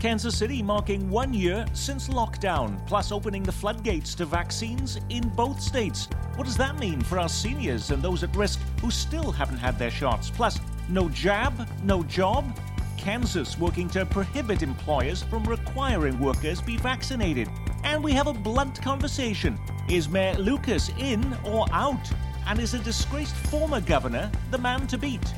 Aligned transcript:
Kansas 0.00 0.36
City 0.36 0.62
marking 0.62 1.08
one 1.08 1.32
year 1.32 1.64
since 1.72 2.08
lockdown, 2.08 2.86
plus 2.86 3.10
opening 3.10 3.42
the 3.42 3.52
floodgates 3.52 4.14
to 4.16 4.26
vaccines 4.26 5.00
in 5.08 5.26
both 5.30 5.60
states. 5.60 6.08
What 6.34 6.44
does 6.44 6.58
that 6.58 6.78
mean 6.78 7.00
for 7.00 7.18
our 7.18 7.30
seniors 7.30 7.90
and 7.90 8.02
those 8.02 8.22
at 8.22 8.36
risk 8.36 8.60
who 8.82 8.90
still 8.90 9.32
haven't 9.32 9.56
had 9.56 9.78
their 9.78 9.90
shots? 9.90 10.28
Plus, 10.28 10.60
no 10.90 11.08
jab, 11.08 11.66
no 11.82 12.02
job? 12.02 12.44
Kansas 12.98 13.58
working 13.58 13.88
to 13.90 14.04
prohibit 14.04 14.62
employers 14.62 15.22
from 15.22 15.44
requiring 15.44 16.18
workers 16.20 16.60
be 16.60 16.76
vaccinated. 16.76 17.48
And 17.82 18.04
we 18.04 18.12
have 18.12 18.26
a 18.26 18.34
blunt 18.34 18.82
conversation. 18.82 19.58
Is 19.88 20.08
Mayor 20.08 20.34
Lucas 20.34 20.90
in 20.98 21.34
or 21.44 21.66
out? 21.72 22.10
And 22.46 22.58
is 22.60 22.74
a 22.74 22.78
disgraced 22.80 23.34
former 23.34 23.80
governor 23.80 24.30
the 24.50 24.58
man 24.58 24.86
to 24.88 24.98
beat? 24.98 25.32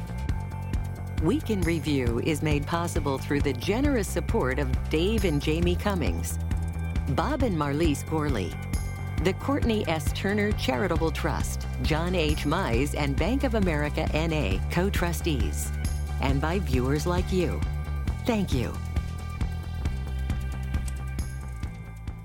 Week 1.22 1.50
in 1.50 1.60
Review 1.62 2.20
is 2.20 2.42
made 2.42 2.64
possible 2.64 3.18
through 3.18 3.40
the 3.40 3.52
generous 3.54 4.06
support 4.06 4.60
of 4.60 4.68
Dave 4.88 5.24
and 5.24 5.42
Jamie 5.42 5.74
Cummings, 5.74 6.38
Bob 7.08 7.42
and 7.42 7.56
Marlise 7.56 8.08
Gorley, 8.08 8.54
the 9.24 9.32
Courtney 9.32 9.84
S. 9.88 10.12
Turner 10.12 10.52
Charitable 10.52 11.10
Trust, 11.10 11.66
John 11.82 12.14
H. 12.14 12.44
Mize, 12.44 12.94
and 12.96 13.16
Bank 13.16 13.42
of 13.42 13.56
America 13.56 14.08
NA 14.14 14.58
co 14.70 14.88
trustees, 14.88 15.72
and 16.20 16.40
by 16.40 16.60
viewers 16.60 17.04
like 17.04 17.32
you. 17.32 17.60
Thank 18.24 18.52
you. 18.54 18.72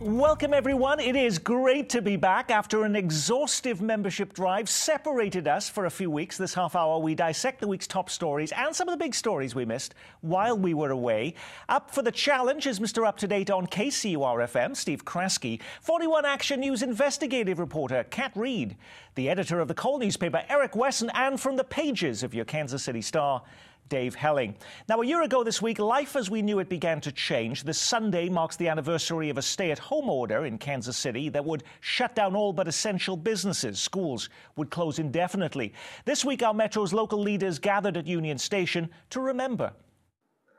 Welcome, 0.03 0.53
everyone. 0.53 0.99
It 0.99 1.16
is 1.16 1.39
great 1.39 1.88
to 1.91 2.02
be 2.02 2.17
back 2.17 2.52
after 2.52 2.84
an 2.84 2.94
exhaustive 2.94 3.81
membership 3.81 4.34
drive 4.34 4.67
separated 4.67 5.48
us 5.48 5.70
for 5.70 5.85
a 5.85 5.89
few 5.89 6.11
weeks. 6.11 6.38
This 6.38 6.53
half 6.53 6.75
hour, 6.75 6.99
we 6.99 7.16
dissect 7.16 7.61
the 7.61 7.70
week's 7.70 7.88
top 7.88 8.09
stories 8.09 8.52
and 8.52 8.75
some 8.75 8.89
of 8.89 8.91
the 8.91 9.02
big 9.02 9.16
stories 9.16 9.55
we 9.55 9.63
missed 9.63 9.95
while 10.20 10.58
we 10.58 10.73
were 10.73 10.91
away. 10.91 11.35
Up 11.70 11.89
for 11.89 12.02
the 12.02 12.11
challenge 12.11 12.67
is 12.67 12.81
Mr. 12.81 13.08
Up 13.08 13.16
to 13.20 13.27
Date 13.27 13.50
on 13.50 13.66
KCUR 13.66 14.44
FM, 14.44 14.75
Steve 14.75 15.05
Kraske, 15.05 15.61
41 15.80 16.25
Action 16.25 16.59
News 16.59 16.83
investigative 16.83 17.58
reporter 17.58 18.03
Kat 18.09 18.33
Reed, 18.36 18.75
the 19.16 19.30
editor 19.30 19.61
of 19.61 19.70
the 19.70 19.73
Call 19.73 19.99
newspaper 19.99 20.44
Eric 20.49 20.75
Wesson, 20.75 21.11
and 21.14 21.39
from 21.39 21.55
the 21.55 21.64
pages 21.64 22.23
of 22.23 22.33
your 22.33 22.44
Kansas 22.44 22.83
City 22.83 23.02
Star. 23.02 23.42
Dave 23.89 24.16
Helling. 24.16 24.56
Now, 24.88 25.02
a 25.02 25.06
year 25.06 25.22
ago 25.22 25.44
this 25.44 25.62
week, 25.62 25.80
life 25.80 26.16
as 26.16 26.30
we 26.30 26.42
knew 26.42 26.59
it 26.59 26.70
began 26.70 27.02
to 27.02 27.12
change. 27.12 27.64
This 27.64 27.80
Sunday 27.80 28.30
marks 28.30 28.56
the 28.56 28.67
anniversary 28.67 29.30
of 29.30 29.38
a 29.38 29.42
stay 29.42 29.72
at 29.72 29.80
home 29.80 30.09
order 30.09 30.45
in 30.45 30.58
Kansas 30.58 30.98
City 30.98 31.30
that 31.30 31.45
would 31.45 31.64
shut 31.80 32.16
down 32.16 32.36
all 32.36 32.54
but 32.54 32.67
essential 32.67 33.16
businesses. 33.16 33.80
Schools 33.80 34.30
would 34.56 34.70
close 34.70 35.00
indefinitely. 35.00 35.73
This 36.06 36.26
week, 36.26 36.44
our 36.44 36.54
Metro's 36.54 36.94
local 36.94 37.20
leaders 37.20 37.59
gathered 37.59 37.98
at 37.98 38.08
Union 38.08 38.38
Station 38.38 38.89
to 39.11 39.20
remember. 39.20 39.73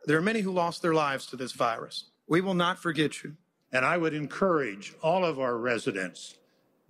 There 0.06 0.18
are 0.18 0.22
many 0.22 0.40
who 0.40 0.52
lost 0.52 0.82
their 0.82 0.94
lives 0.94 1.26
to 1.26 1.36
this 1.36 1.52
virus. 1.52 2.10
We 2.28 2.40
will 2.40 2.54
not 2.54 2.78
forget 2.78 3.22
you. 3.22 3.36
And 3.72 3.84
I 3.84 3.96
would 3.96 4.14
encourage 4.14 4.94
all 5.02 5.24
of 5.24 5.40
our 5.40 5.56
residents 5.56 6.36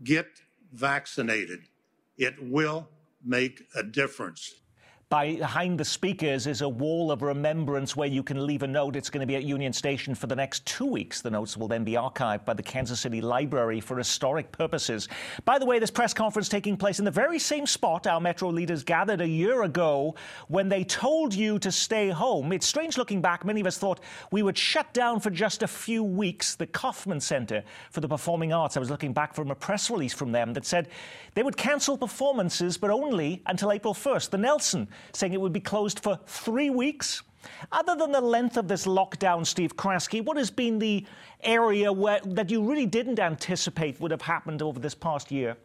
get 0.03 0.27
vaccinated. 0.73 1.61
It 2.19 2.35
will 2.43 2.89
make 3.25 3.63
a 3.75 3.83
difference. 3.83 4.55
Behind 5.15 5.79
the 5.79 5.85
speakers 5.85 6.49
is 6.49 6.61
a 6.61 6.69
wall 6.69 7.13
of 7.13 7.23
remembrance 7.23 7.95
where 7.95 8.09
you 8.09 8.25
can 8.25 8.49
leave 8.49 8.65
a 8.65 8.67
note. 8.67 8.97
It's 8.97 9.11
going 9.11 9.21
to 9.21 9.29
be 9.29 9.37
at 9.37 9.45
Union 9.45 9.73
Station 9.73 10.13
for 10.13 10.27
the 10.27 10.35
next 10.35 10.67
two 10.67 10.87
weeks. 10.87 11.21
The 11.21 11.31
notes 11.31 11.57
will 11.57 11.69
then 11.69 11.85
be 11.85 11.93
archived 11.93 12.45
by 12.45 12.55
the 12.55 12.65
Kansas 12.65 12.99
City 12.99 13.21
Library 13.21 13.79
for 13.79 13.97
historic 13.97 14.51
purposes. 14.51 15.09
By 15.45 15.61
the 15.61 15.67
way, 15.67 15.79
this 15.79 15.93
press 15.93 16.13
conference 16.13 16.49
taking 16.49 16.77
place 16.77 16.99
in 16.99 17.05
the 17.05 17.13
very 17.13 17.39
same 17.39 17.65
spot 17.65 18.09
our 18.09 18.21
Metro 18.21 18.49
leaders 18.49 18.83
gathered 18.83 19.21
a 19.21 19.29
year 19.29 19.63
ago 19.63 20.17
when 20.49 20.69
they 20.69 20.83
told 20.83 21.33
you 21.33 21.61
to 21.61 21.71
stay 21.71 22.09
home. 22.09 22.51
It's 22.51 22.67
strange 22.67 22.99
looking 22.99 23.23
back. 23.23 23.45
Many 23.45 23.61
of 23.61 23.69
us 23.69 23.79
thought 23.79 24.01
we 24.33 24.43
would 24.43 24.59
shut 24.59 24.93
down 24.93 25.21
for 25.21 25.31
just 25.31 25.63
a 25.63 25.69
few 25.69 26.03
weeks 26.03 26.57
the 26.57 26.67
Kauffman 26.67 27.21
Center 27.21 27.63
for 27.93 28.01
the 28.01 28.09
Performing 28.09 28.53
Arts. 28.53 28.77
I 28.77 28.81
was 28.81 28.91
looking 28.91 29.13
back 29.13 29.33
from 29.33 29.53
a 29.53 29.55
press 29.55 29.91
release 29.91 30.13
from 30.13 30.33
them 30.33 30.55
that 30.55 30.67
said 30.67 30.89
they 31.35 31.45
would 31.45 31.57
cancel 31.57 31.97
performances, 31.97 32.77
but 32.77 32.91
only 32.91 33.43
until 33.47 33.71
April 33.71 33.95
1st. 33.95 34.31
The 34.31 34.39
Nelson 34.39 34.89
saying 35.13 35.33
it 35.33 35.41
would 35.41 35.53
be 35.53 35.61
closed 35.61 36.01
for 36.01 36.19
three 36.27 36.71
weeks. 36.71 37.23
Other 37.73 37.95
than 37.95 38.13
the 38.13 38.21
length 38.21 38.57
of 38.57 38.69
this 38.69 38.87
lockdown, 38.87 39.47
Steve 39.47 39.77
Kraske, 39.77 40.25
what 40.25 40.37
has 40.37 40.51
been 40.51 40.79
the 40.79 41.05
area 41.43 41.93
where, 41.93 42.21
that 42.25 42.51
you 42.51 42.63
really 42.69 42.87
didn't 42.87 43.21
anticipate 43.21 44.01
would 44.01 44.11
have 44.11 44.23
happened 44.23 44.63
over 44.63 44.79
this 44.81 44.95
past 44.95 45.31
year? 45.31 45.57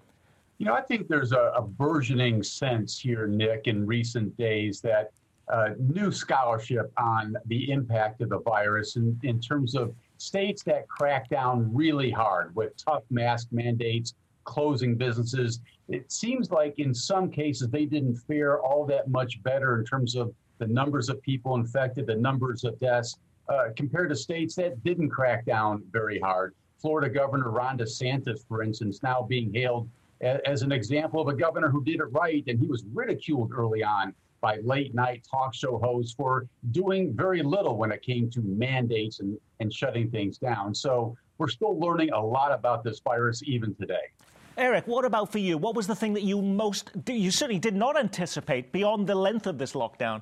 You 0.57 0.65
know, 0.65 0.73
I 0.73 0.81
think 0.81 1.07
there's 1.07 1.31
a, 1.31 1.53
a 1.55 1.61
burgeoning 1.61 2.43
sense 2.43 2.99
here, 2.99 3.27
Nick, 3.27 3.67
in 3.67 3.85
recent 3.85 4.35
days 4.35 4.81
that 4.81 5.11
uh, 5.47 5.69
new 5.79 6.11
scholarship 6.11 6.91
on 6.97 7.35
the 7.45 7.71
impact 7.71 8.21
of 8.21 8.29
the 8.29 8.39
virus 8.39 8.97
in, 8.97 9.17
in 9.23 9.39
terms 9.39 9.73
of 9.73 9.95
states 10.17 10.61
that 10.63 10.87
crack 10.87 11.29
down 11.29 11.73
really 11.73 12.11
hard 12.11 12.53
with 12.55 12.75
tough 12.77 13.03
mask 13.09 13.47
mandates, 13.51 14.13
closing 14.43 14.95
businesses. 14.95 15.61
It 15.89 16.11
seems 16.11 16.51
like 16.51 16.77
in 16.77 16.93
some 16.93 17.31
cases 17.31 17.67
they 17.69 17.85
didn't 17.85 18.15
fare 18.15 18.61
all 18.61 18.85
that 18.85 19.09
much 19.09 19.41
better 19.41 19.79
in 19.79 19.85
terms 19.85 20.15
of 20.15 20.33
the 20.59 20.67
numbers 20.67 21.09
of 21.09 21.19
people 21.23 21.55
infected, 21.55 22.05
the 22.05 22.15
numbers 22.15 22.63
of 22.63 22.79
deaths, 22.79 23.17
uh, 23.49 23.69
compared 23.75 24.09
to 24.09 24.15
states 24.15 24.53
that 24.55 24.83
didn't 24.83 25.09
crack 25.09 25.45
down 25.45 25.83
very 25.91 26.19
hard. 26.19 26.53
Florida 26.77 27.09
Governor 27.09 27.49
Ron 27.49 27.77
DeSantis, 27.77 28.47
for 28.47 28.61
instance, 28.61 29.01
now 29.01 29.23
being 29.23 29.51
hailed 29.51 29.89
as 30.21 30.61
an 30.61 30.71
example 30.71 31.21
of 31.21 31.27
a 31.27 31.33
governor 31.33 31.69
who 31.69 31.83
did 31.83 31.95
it 31.95 32.11
right, 32.11 32.43
and 32.47 32.59
he 32.59 32.67
was 32.67 32.83
ridiculed 32.93 33.51
early 33.51 33.83
on 33.83 34.13
by 34.41 34.57
late 34.63 34.93
night 34.93 35.25
talk 35.29 35.53
show 35.53 35.77
hosts 35.79 36.13
for 36.13 36.45
doing 36.71 37.13
very 37.15 37.41
little 37.41 37.77
when 37.77 37.91
it 37.91 38.01
came 38.01 38.29
to 38.29 38.41
mandates 38.41 39.21
and, 39.21 39.37
and 39.59 39.73
shutting 39.73 40.09
things 40.11 40.37
down. 40.37 40.75
So 40.75 41.17
we're 41.37 41.49
still 41.49 41.77
learning 41.79 42.11
a 42.11 42.21
lot 42.21 42.51
about 42.51 42.83
this 42.83 42.99
virus 42.99 43.41
even 43.43 43.73
today. 43.75 44.11
Eric, 44.59 44.87
what 44.87 45.05
about 45.05 45.31
for 45.31 45.39
you? 45.39 45.57
What 45.57 45.73
was 45.73 45.87
the 45.87 45.95
thing 45.95 46.13
that 46.15 46.23
you 46.23 46.41
most, 46.41 46.91
you 47.07 47.31
certainly 47.31 47.59
did 47.59 47.75
not 47.75 47.97
anticipate 47.97 48.73
beyond 48.73 49.07
the 49.07 49.15
length 49.15 49.47
of 49.47 49.57
this 49.57 49.71
lockdown? 49.71 50.21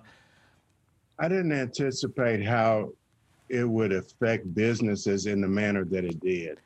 I 1.17 1.27
didn't 1.27 1.51
anticipate 1.51 2.45
how 2.45 2.91
it 3.49 3.67
would 3.67 3.91
affect 3.91 4.53
businesses 4.53 5.25
in 5.25 5.41
the 5.41 5.47
manner 5.47 5.83
that 5.85 6.05
it 6.05 6.19
did. 6.19 6.59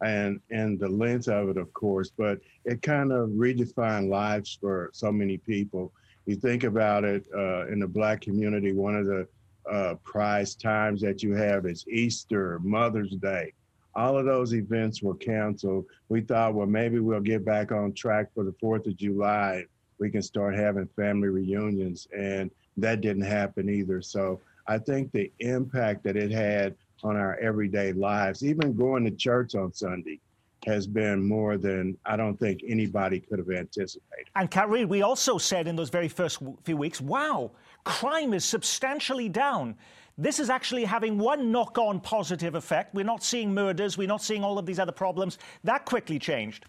And 0.00 0.40
and 0.50 0.78
the 0.78 0.88
length 0.88 1.28
of 1.28 1.50
it, 1.50 1.58
of 1.58 1.70
course, 1.74 2.10
but 2.16 2.38
it 2.64 2.80
kind 2.80 3.12
of 3.12 3.28
redefined 3.30 4.08
lives 4.08 4.56
for 4.58 4.90
so 4.94 5.12
many 5.12 5.36
people. 5.36 5.92
You 6.24 6.36
think 6.36 6.64
about 6.64 7.04
it 7.04 7.26
uh, 7.36 7.66
in 7.66 7.80
the 7.80 7.88
black 7.88 8.22
community, 8.22 8.72
one 8.72 8.96
of 8.96 9.06
the 9.06 9.28
uh, 9.70 9.96
prized 10.04 10.62
times 10.62 11.02
that 11.02 11.22
you 11.22 11.34
have 11.34 11.66
is 11.66 11.84
Easter, 11.88 12.58
Mother's 12.60 13.16
Day, 13.16 13.52
all 13.94 14.18
of 14.18 14.26
those 14.26 14.54
events 14.54 15.02
were 15.02 15.14
canceled. 15.14 15.86
We 16.08 16.20
thought, 16.20 16.54
well, 16.54 16.66
maybe 16.66 16.98
we'll 16.98 17.20
get 17.20 17.44
back 17.44 17.72
on 17.72 17.92
track 17.92 18.28
for 18.34 18.44
the 18.44 18.54
4th 18.62 18.86
of 18.86 18.96
July. 18.96 19.64
We 19.98 20.10
can 20.10 20.22
start 20.22 20.54
having 20.54 20.88
family 20.96 21.28
reunions. 21.28 22.06
And 22.16 22.50
that 22.76 23.00
didn't 23.00 23.22
happen 23.22 23.68
either. 23.68 24.00
So 24.00 24.40
I 24.66 24.78
think 24.78 25.10
the 25.12 25.32
impact 25.40 26.04
that 26.04 26.16
it 26.16 26.30
had 26.30 26.76
on 27.02 27.16
our 27.16 27.36
everyday 27.38 27.92
lives, 27.92 28.44
even 28.44 28.76
going 28.76 29.04
to 29.04 29.10
church 29.10 29.54
on 29.54 29.72
Sunday, 29.72 30.20
has 30.66 30.86
been 30.86 31.26
more 31.26 31.56
than 31.56 31.96
I 32.04 32.16
don't 32.16 32.38
think 32.38 32.62
anybody 32.66 33.20
could 33.20 33.38
have 33.38 33.50
anticipated. 33.50 34.26
And 34.34 34.50
Carrie, 34.50 34.84
we 34.84 35.02
also 35.02 35.38
said 35.38 35.68
in 35.68 35.76
those 35.76 35.88
very 35.88 36.08
first 36.08 36.42
few 36.64 36.76
weeks, 36.76 37.00
wow, 37.00 37.52
crime 37.84 38.34
is 38.34 38.44
substantially 38.44 39.28
down. 39.28 39.76
This 40.20 40.40
is 40.40 40.50
actually 40.50 40.84
having 40.84 41.16
one 41.16 41.52
knock 41.52 41.78
on 41.78 42.00
positive 42.00 42.56
effect. 42.56 42.92
We're 42.92 43.04
not 43.04 43.22
seeing 43.22 43.54
murders, 43.54 43.96
we're 43.96 44.08
not 44.08 44.20
seeing 44.20 44.42
all 44.42 44.58
of 44.58 44.66
these 44.66 44.80
other 44.80 44.90
problems. 44.90 45.38
That 45.62 45.84
quickly 45.84 46.18
changed. 46.18 46.66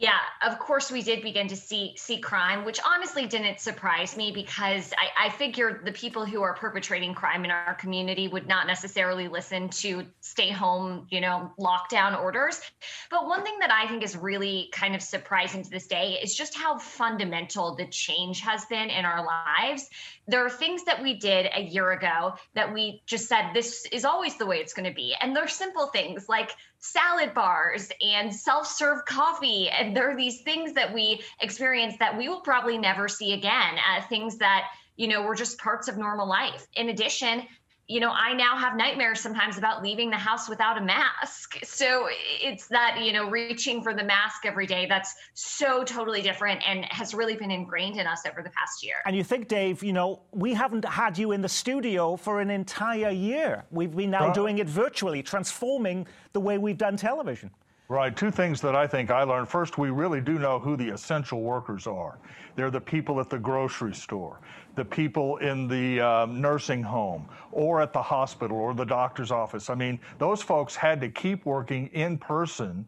Yeah, 0.00 0.16
of 0.40 0.58
course 0.58 0.90
we 0.90 1.02
did 1.02 1.22
begin 1.22 1.46
to 1.48 1.56
see 1.56 1.92
see 1.94 2.20
crime, 2.20 2.64
which 2.64 2.80
honestly 2.86 3.26
didn't 3.26 3.60
surprise 3.60 4.16
me 4.16 4.32
because 4.32 4.94
I, 4.96 5.26
I 5.26 5.28
figured 5.28 5.84
the 5.84 5.92
people 5.92 6.24
who 6.24 6.40
are 6.40 6.54
perpetrating 6.54 7.12
crime 7.12 7.44
in 7.44 7.50
our 7.50 7.74
community 7.74 8.26
would 8.26 8.48
not 8.48 8.66
necessarily 8.66 9.28
listen 9.28 9.68
to 9.68 10.06
stay 10.22 10.48
home, 10.48 11.06
you 11.10 11.20
know, 11.20 11.52
lockdown 11.60 12.18
orders. 12.18 12.62
But 13.10 13.26
one 13.26 13.44
thing 13.44 13.58
that 13.58 13.70
I 13.70 13.86
think 13.88 14.02
is 14.02 14.16
really 14.16 14.70
kind 14.72 14.94
of 14.94 15.02
surprising 15.02 15.62
to 15.64 15.68
this 15.68 15.86
day 15.86 16.18
is 16.22 16.34
just 16.34 16.56
how 16.56 16.78
fundamental 16.78 17.74
the 17.74 17.86
change 17.88 18.40
has 18.40 18.64
been 18.64 18.88
in 18.88 19.04
our 19.04 19.22
lives. 19.22 19.90
There 20.26 20.42
are 20.42 20.48
things 20.48 20.82
that 20.84 21.02
we 21.02 21.18
did 21.18 21.50
a 21.54 21.60
year 21.60 21.92
ago 21.92 22.36
that 22.54 22.72
we 22.72 23.02
just 23.04 23.28
said 23.28 23.50
this 23.52 23.84
is 23.92 24.06
always 24.06 24.38
the 24.38 24.46
way 24.46 24.60
it's 24.60 24.72
going 24.72 24.88
to 24.88 24.94
be. 24.94 25.14
And 25.20 25.36
they're 25.36 25.46
simple 25.46 25.88
things 25.88 26.26
like 26.26 26.52
salad 26.80 27.34
bars 27.34 27.90
and 28.00 28.34
self-serve 28.34 29.04
coffee. 29.04 29.68
And 29.68 29.96
there 29.96 30.10
are 30.10 30.16
these 30.16 30.40
things 30.42 30.72
that 30.72 30.92
we 30.92 31.22
experience 31.40 31.96
that 31.98 32.16
we 32.16 32.28
will 32.28 32.40
probably 32.40 32.78
never 32.78 33.08
see 33.08 33.32
again 33.34 33.74
uh, 33.78 34.02
things 34.08 34.38
that 34.38 34.64
you 34.96 35.08
know 35.08 35.22
were 35.22 35.34
just 35.34 35.58
parts 35.58 35.88
of 35.88 35.96
normal 35.96 36.28
life. 36.28 36.66
In 36.74 36.88
addition 36.88 37.42
you 37.90 37.98
know, 37.98 38.12
I 38.12 38.34
now 38.34 38.56
have 38.56 38.76
nightmares 38.76 39.18
sometimes 39.18 39.58
about 39.58 39.82
leaving 39.82 40.10
the 40.10 40.16
house 40.16 40.48
without 40.48 40.78
a 40.78 40.80
mask. 40.80 41.58
So 41.64 42.06
it's 42.40 42.68
that, 42.68 43.00
you 43.02 43.12
know, 43.12 43.28
reaching 43.28 43.82
for 43.82 43.94
the 43.94 44.04
mask 44.04 44.46
every 44.46 44.64
day 44.64 44.86
that's 44.86 45.12
so 45.34 45.82
totally 45.82 46.22
different 46.22 46.62
and 46.64 46.84
has 46.84 47.14
really 47.14 47.34
been 47.34 47.50
ingrained 47.50 47.96
in 47.96 48.06
us 48.06 48.22
over 48.30 48.42
the 48.42 48.50
past 48.50 48.84
year. 48.84 48.94
And 49.06 49.16
you 49.16 49.24
think, 49.24 49.48
Dave, 49.48 49.82
you 49.82 49.92
know, 49.92 50.20
we 50.30 50.54
haven't 50.54 50.84
had 50.84 51.18
you 51.18 51.32
in 51.32 51.42
the 51.42 51.48
studio 51.48 52.14
for 52.14 52.40
an 52.40 52.48
entire 52.48 53.10
year. 53.10 53.64
We've 53.72 53.94
been 53.94 54.10
now 54.10 54.32
doing 54.32 54.58
it 54.58 54.68
virtually, 54.68 55.20
transforming 55.20 56.06
the 56.32 56.40
way 56.40 56.58
we've 56.58 56.78
done 56.78 56.96
television. 56.96 57.50
Right. 57.88 58.16
Two 58.16 58.30
things 58.30 58.60
that 58.60 58.76
I 58.76 58.86
think 58.86 59.10
I 59.10 59.24
learned. 59.24 59.48
First, 59.48 59.76
we 59.76 59.90
really 59.90 60.20
do 60.20 60.38
know 60.38 60.60
who 60.60 60.76
the 60.76 60.90
essential 60.90 61.40
workers 61.40 61.88
are. 61.88 62.20
They're 62.56 62.70
the 62.70 62.80
people 62.80 63.20
at 63.20 63.30
the 63.30 63.38
grocery 63.38 63.94
store, 63.94 64.40
the 64.76 64.84
people 64.84 65.36
in 65.38 65.68
the 65.68 66.00
um, 66.00 66.40
nursing 66.40 66.82
home, 66.82 67.28
or 67.52 67.80
at 67.80 67.92
the 67.92 68.02
hospital 68.02 68.56
or 68.56 68.74
the 68.74 68.84
doctor's 68.84 69.30
office. 69.30 69.70
I 69.70 69.74
mean, 69.74 69.98
those 70.18 70.42
folks 70.42 70.76
had 70.76 71.00
to 71.00 71.08
keep 71.08 71.44
working 71.44 71.88
in 71.88 72.18
person 72.18 72.86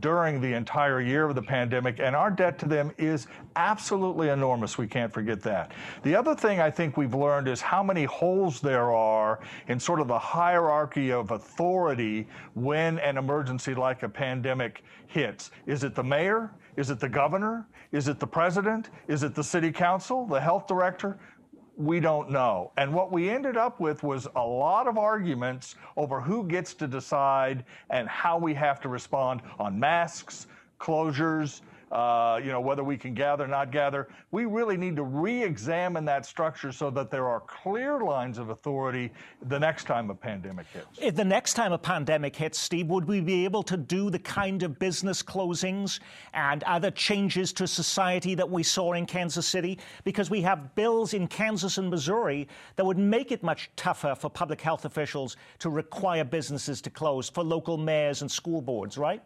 during 0.00 0.40
the 0.40 0.52
entire 0.52 1.00
year 1.00 1.28
of 1.28 1.34
the 1.34 1.42
pandemic, 1.42 1.98
and 2.00 2.16
our 2.16 2.30
debt 2.30 2.58
to 2.58 2.66
them 2.66 2.90
is 2.96 3.26
absolutely 3.56 4.30
enormous. 4.30 4.78
We 4.78 4.86
can't 4.86 5.12
forget 5.12 5.42
that. 5.42 5.72
The 6.02 6.14
other 6.16 6.34
thing 6.34 6.60
I 6.60 6.70
think 6.70 6.96
we've 6.96 7.14
learned 7.14 7.48
is 7.48 7.60
how 7.60 7.82
many 7.82 8.04
holes 8.04 8.60
there 8.60 8.92
are 8.92 9.40
in 9.68 9.78
sort 9.78 10.00
of 10.00 10.08
the 10.08 10.18
hierarchy 10.18 11.12
of 11.12 11.30
authority 11.32 12.26
when 12.54 12.98
an 13.00 13.18
emergency 13.18 13.74
like 13.74 14.02
a 14.02 14.08
pandemic 14.08 14.82
hits. 15.06 15.50
Is 15.66 15.84
it 15.84 15.94
the 15.94 16.04
mayor? 16.04 16.50
Is 16.76 16.90
it 16.90 17.00
the 17.00 17.08
governor? 17.08 17.66
Is 17.92 18.08
it 18.08 18.18
the 18.18 18.26
president? 18.26 18.90
Is 19.08 19.22
it 19.22 19.34
the 19.34 19.44
city 19.44 19.70
council, 19.70 20.26
the 20.26 20.40
health 20.40 20.66
director? 20.66 21.18
we 21.76 22.00
don't 22.00 22.30
know. 22.30 22.70
And 22.76 22.92
what 22.92 23.10
we 23.10 23.28
ended 23.28 23.56
up 23.56 23.80
with 23.80 24.02
was 24.02 24.28
a 24.36 24.44
lot 24.44 24.86
of 24.86 24.96
arguments 24.96 25.74
over 25.96 26.20
who 26.20 26.44
gets 26.44 26.74
to 26.74 26.86
decide 26.86 27.64
and 27.90 28.08
how 28.08 28.38
we 28.38 28.54
have 28.54 28.80
to 28.82 28.88
respond 28.88 29.42
on 29.58 29.78
masks, 29.78 30.46
closures, 30.78 31.62
uh, 31.94 32.40
you 32.42 32.50
know, 32.50 32.60
whether 32.60 32.82
we 32.82 32.96
can 32.96 33.14
gather, 33.14 33.44
or 33.44 33.46
not 33.46 33.70
gather. 33.70 34.08
We 34.32 34.46
really 34.46 34.76
need 34.76 34.96
to 34.96 35.04
re-examine 35.04 36.04
that 36.06 36.26
structure 36.26 36.72
so 36.72 36.90
that 36.90 37.08
there 37.08 37.28
are 37.28 37.40
clear 37.40 38.00
lines 38.00 38.38
of 38.38 38.50
authority 38.50 39.12
the 39.46 39.60
next 39.60 39.84
time 39.84 40.10
a 40.10 40.14
pandemic 40.14 40.66
hits. 40.72 40.86
If 41.00 41.14
the 41.14 41.24
next 41.24 41.54
time 41.54 41.72
a 41.72 41.78
pandemic 41.78 42.34
hits, 42.34 42.58
Steve, 42.58 42.88
would 42.88 43.06
we 43.06 43.20
be 43.20 43.44
able 43.44 43.62
to 43.62 43.76
do 43.76 44.10
the 44.10 44.18
kind 44.18 44.64
of 44.64 44.76
business 44.80 45.22
closings 45.22 46.00
and 46.32 46.64
other 46.64 46.90
changes 46.90 47.52
to 47.52 47.66
society 47.68 48.34
that 48.34 48.50
we 48.50 48.64
saw 48.64 48.94
in 48.94 49.06
Kansas 49.06 49.46
City? 49.46 49.78
Because 50.02 50.30
we 50.30 50.42
have 50.42 50.74
bills 50.74 51.14
in 51.14 51.28
Kansas 51.28 51.78
and 51.78 51.88
Missouri 51.90 52.48
that 52.74 52.84
would 52.84 52.98
make 52.98 53.30
it 53.30 53.44
much 53.44 53.70
tougher 53.76 54.16
for 54.16 54.28
public 54.28 54.60
health 54.60 54.84
officials 54.84 55.36
to 55.60 55.70
require 55.70 56.24
businesses 56.24 56.80
to 56.80 56.90
close, 56.90 57.30
for 57.30 57.44
local 57.44 57.76
mayors 57.76 58.22
and 58.22 58.30
school 58.30 58.60
boards, 58.60 58.98
right? 58.98 59.22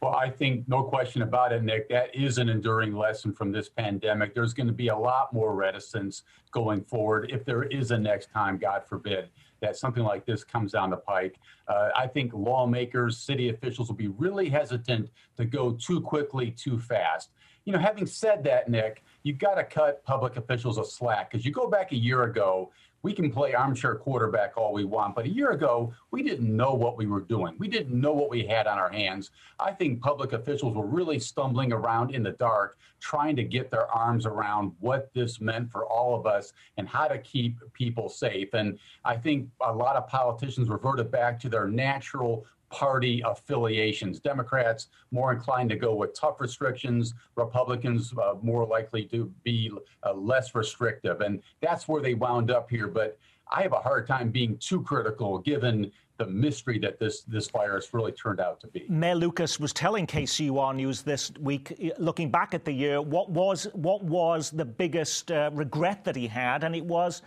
Well, 0.00 0.14
I 0.14 0.30
think 0.30 0.68
no 0.68 0.84
question 0.84 1.22
about 1.22 1.52
it, 1.52 1.64
Nick. 1.64 1.88
That 1.88 2.14
is 2.14 2.38
an 2.38 2.48
enduring 2.48 2.92
lesson 2.94 3.32
from 3.32 3.50
this 3.50 3.68
pandemic. 3.68 4.32
There's 4.32 4.54
going 4.54 4.68
to 4.68 4.72
be 4.72 4.88
a 4.88 4.96
lot 4.96 5.32
more 5.32 5.56
reticence 5.56 6.22
going 6.52 6.84
forward 6.84 7.30
if 7.32 7.44
there 7.44 7.64
is 7.64 7.90
a 7.90 7.98
next 7.98 8.30
time, 8.30 8.58
God 8.58 8.84
forbid, 8.86 9.28
that 9.60 9.76
something 9.76 10.04
like 10.04 10.24
this 10.24 10.44
comes 10.44 10.70
down 10.70 10.90
the 10.90 10.98
pike. 10.98 11.40
Uh, 11.66 11.88
I 11.96 12.06
think 12.06 12.32
lawmakers, 12.32 13.18
city 13.18 13.48
officials 13.48 13.88
will 13.88 13.96
be 13.96 14.08
really 14.08 14.48
hesitant 14.48 15.10
to 15.36 15.44
go 15.44 15.72
too 15.72 16.00
quickly, 16.00 16.52
too 16.52 16.78
fast. 16.78 17.30
You 17.64 17.72
know, 17.72 17.80
having 17.80 18.06
said 18.06 18.44
that, 18.44 18.68
Nick, 18.68 19.02
you've 19.24 19.38
got 19.38 19.56
to 19.56 19.64
cut 19.64 20.04
public 20.04 20.36
officials 20.36 20.78
a 20.78 20.84
slack 20.84 21.30
because 21.30 21.44
you 21.44 21.50
go 21.50 21.68
back 21.68 21.90
a 21.90 21.96
year 21.96 22.22
ago 22.22 22.70
we 23.02 23.12
can 23.12 23.30
play 23.30 23.54
armchair 23.54 23.94
quarterback 23.94 24.56
all 24.56 24.72
we 24.72 24.84
want, 24.84 25.14
but 25.14 25.24
a 25.24 25.28
year 25.28 25.50
ago, 25.50 25.92
we 26.10 26.22
didn't 26.22 26.54
know 26.54 26.74
what 26.74 26.96
we 26.96 27.06
were 27.06 27.20
doing. 27.20 27.54
We 27.58 27.68
didn't 27.68 27.98
know 27.98 28.12
what 28.12 28.30
we 28.30 28.44
had 28.44 28.66
on 28.66 28.78
our 28.78 28.90
hands. 28.90 29.30
I 29.60 29.72
think 29.72 30.00
public 30.00 30.32
officials 30.32 30.74
were 30.74 30.86
really 30.86 31.18
stumbling 31.20 31.72
around 31.72 32.14
in 32.14 32.22
the 32.22 32.32
dark, 32.32 32.78
trying 33.00 33.36
to 33.36 33.44
get 33.44 33.70
their 33.70 33.86
arms 33.94 34.26
around 34.26 34.72
what 34.80 35.12
this 35.14 35.40
meant 35.40 35.70
for 35.70 35.86
all 35.86 36.18
of 36.18 36.26
us 36.26 36.52
and 36.76 36.88
how 36.88 37.06
to 37.06 37.18
keep 37.18 37.56
people 37.72 38.08
safe. 38.08 38.54
And 38.54 38.78
I 39.04 39.16
think 39.16 39.48
a 39.60 39.72
lot 39.72 39.96
of 39.96 40.08
politicians 40.08 40.68
reverted 40.68 41.10
back 41.10 41.38
to 41.40 41.48
their 41.48 41.68
natural 41.68 42.46
party 42.70 43.22
affiliations. 43.24 44.20
Democrats 44.20 44.88
more 45.10 45.32
inclined 45.32 45.70
to 45.70 45.76
go 45.76 45.94
with 45.94 46.18
tough 46.18 46.40
restrictions, 46.40 47.14
Republicans 47.36 48.12
uh, 48.22 48.34
more 48.42 48.66
likely 48.66 49.04
to 49.04 49.32
be 49.44 49.70
uh, 50.04 50.12
less 50.12 50.54
restrictive. 50.54 51.20
And 51.20 51.42
that's 51.60 51.88
where 51.88 52.02
they 52.02 52.14
wound 52.14 52.50
up 52.50 52.70
here. 52.70 52.88
But 52.88 53.18
I 53.50 53.62
have 53.62 53.72
a 53.72 53.80
hard 53.80 54.06
time 54.06 54.30
being 54.30 54.56
too 54.58 54.82
critical 54.82 55.38
given 55.38 55.90
the 56.18 56.26
mystery 56.26 56.78
that 56.80 56.98
this 56.98 57.22
this 57.22 57.48
virus 57.48 57.94
really 57.94 58.12
turned 58.12 58.40
out 58.40 58.60
to 58.60 58.66
be. 58.66 58.84
Mayor 58.88 59.14
Lucas 59.14 59.60
was 59.60 59.72
telling 59.72 60.06
KCUR 60.06 60.74
News 60.74 61.02
this 61.02 61.32
week, 61.40 61.92
looking 61.98 62.30
back 62.30 62.54
at 62.54 62.64
the 62.64 62.72
year, 62.72 63.00
what 63.00 63.30
was 63.30 63.68
what 63.72 64.02
was 64.02 64.50
the 64.50 64.64
biggest 64.64 65.30
uh, 65.30 65.50
regret 65.54 66.04
that 66.04 66.16
he 66.16 66.26
had, 66.26 66.64
and 66.64 66.74
it 66.74 66.84
was 66.84 67.22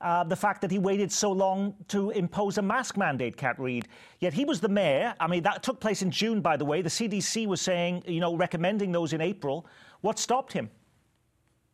uh, 0.00 0.24
the 0.24 0.36
fact 0.36 0.60
that 0.60 0.70
he 0.70 0.78
waited 0.78 1.10
so 1.10 1.32
long 1.32 1.74
to 1.88 2.10
impose 2.10 2.58
a 2.58 2.62
mask 2.62 2.96
mandate, 2.96 3.36
Kat 3.36 3.58
Reed. 3.58 3.88
Yet 4.20 4.32
he 4.34 4.44
was 4.44 4.60
the 4.60 4.68
mayor. 4.68 5.14
I 5.20 5.26
mean, 5.26 5.42
that 5.42 5.62
took 5.62 5.80
place 5.80 6.02
in 6.02 6.10
June, 6.10 6.40
by 6.40 6.56
the 6.56 6.64
way. 6.64 6.82
The 6.82 6.88
CDC 6.88 7.46
was 7.46 7.60
saying, 7.60 8.04
you 8.06 8.20
know, 8.20 8.36
recommending 8.36 8.92
those 8.92 9.12
in 9.12 9.20
April. 9.20 9.66
What 10.00 10.18
stopped 10.18 10.52
him? 10.52 10.70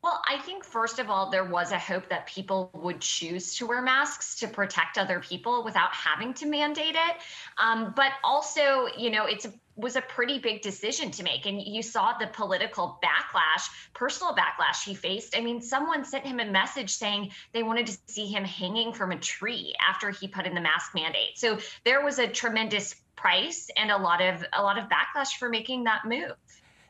Well, 0.02 0.20
I 0.28 0.38
think 0.38 0.64
first 0.64 0.98
of 0.98 1.08
all, 1.08 1.30
there 1.30 1.44
was 1.44 1.70
a 1.70 1.78
hope 1.78 2.08
that 2.08 2.26
people 2.26 2.70
would 2.74 3.00
choose 3.00 3.54
to 3.56 3.66
wear 3.66 3.80
masks 3.80 4.34
to 4.40 4.48
protect 4.48 4.98
other 4.98 5.20
people 5.20 5.62
without 5.62 5.94
having 5.94 6.34
to 6.34 6.46
mandate 6.46 6.96
it. 6.96 7.16
Um, 7.56 7.92
but 7.94 8.10
also, 8.24 8.88
you 8.98 9.10
know, 9.10 9.26
it's 9.26 9.46
was 9.76 9.96
a 9.96 10.02
pretty 10.02 10.38
big 10.38 10.62
decision 10.62 11.10
to 11.12 11.22
make. 11.22 11.46
And 11.46 11.60
you 11.60 11.82
saw 11.82 12.16
the 12.18 12.26
political 12.26 12.98
backlash, 13.02 13.68
personal 13.94 14.34
backlash 14.34 14.84
he 14.84 14.94
faced. 14.94 15.36
I 15.36 15.40
mean, 15.40 15.60
someone 15.60 16.04
sent 16.04 16.26
him 16.26 16.40
a 16.40 16.44
message 16.44 16.90
saying 16.90 17.30
they 17.52 17.62
wanted 17.62 17.86
to 17.86 17.98
see 18.06 18.26
him 18.26 18.44
hanging 18.44 18.92
from 18.92 19.12
a 19.12 19.18
tree 19.18 19.74
after 19.88 20.10
he 20.10 20.28
put 20.28 20.46
in 20.46 20.54
the 20.54 20.60
mask 20.60 20.94
mandate. 20.94 21.36
So 21.36 21.58
there 21.84 22.04
was 22.04 22.18
a 22.18 22.26
tremendous 22.26 22.94
price 23.16 23.70
and 23.76 23.90
a 23.90 23.96
lot 23.96 24.20
of 24.20 24.44
a 24.52 24.62
lot 24.62 24.78
of 24.78 24.86
backlash 24.88 25.36
for 25.38 25.48
making 25.48 25.84
that 25.84 26.04
move. 26.04 26.34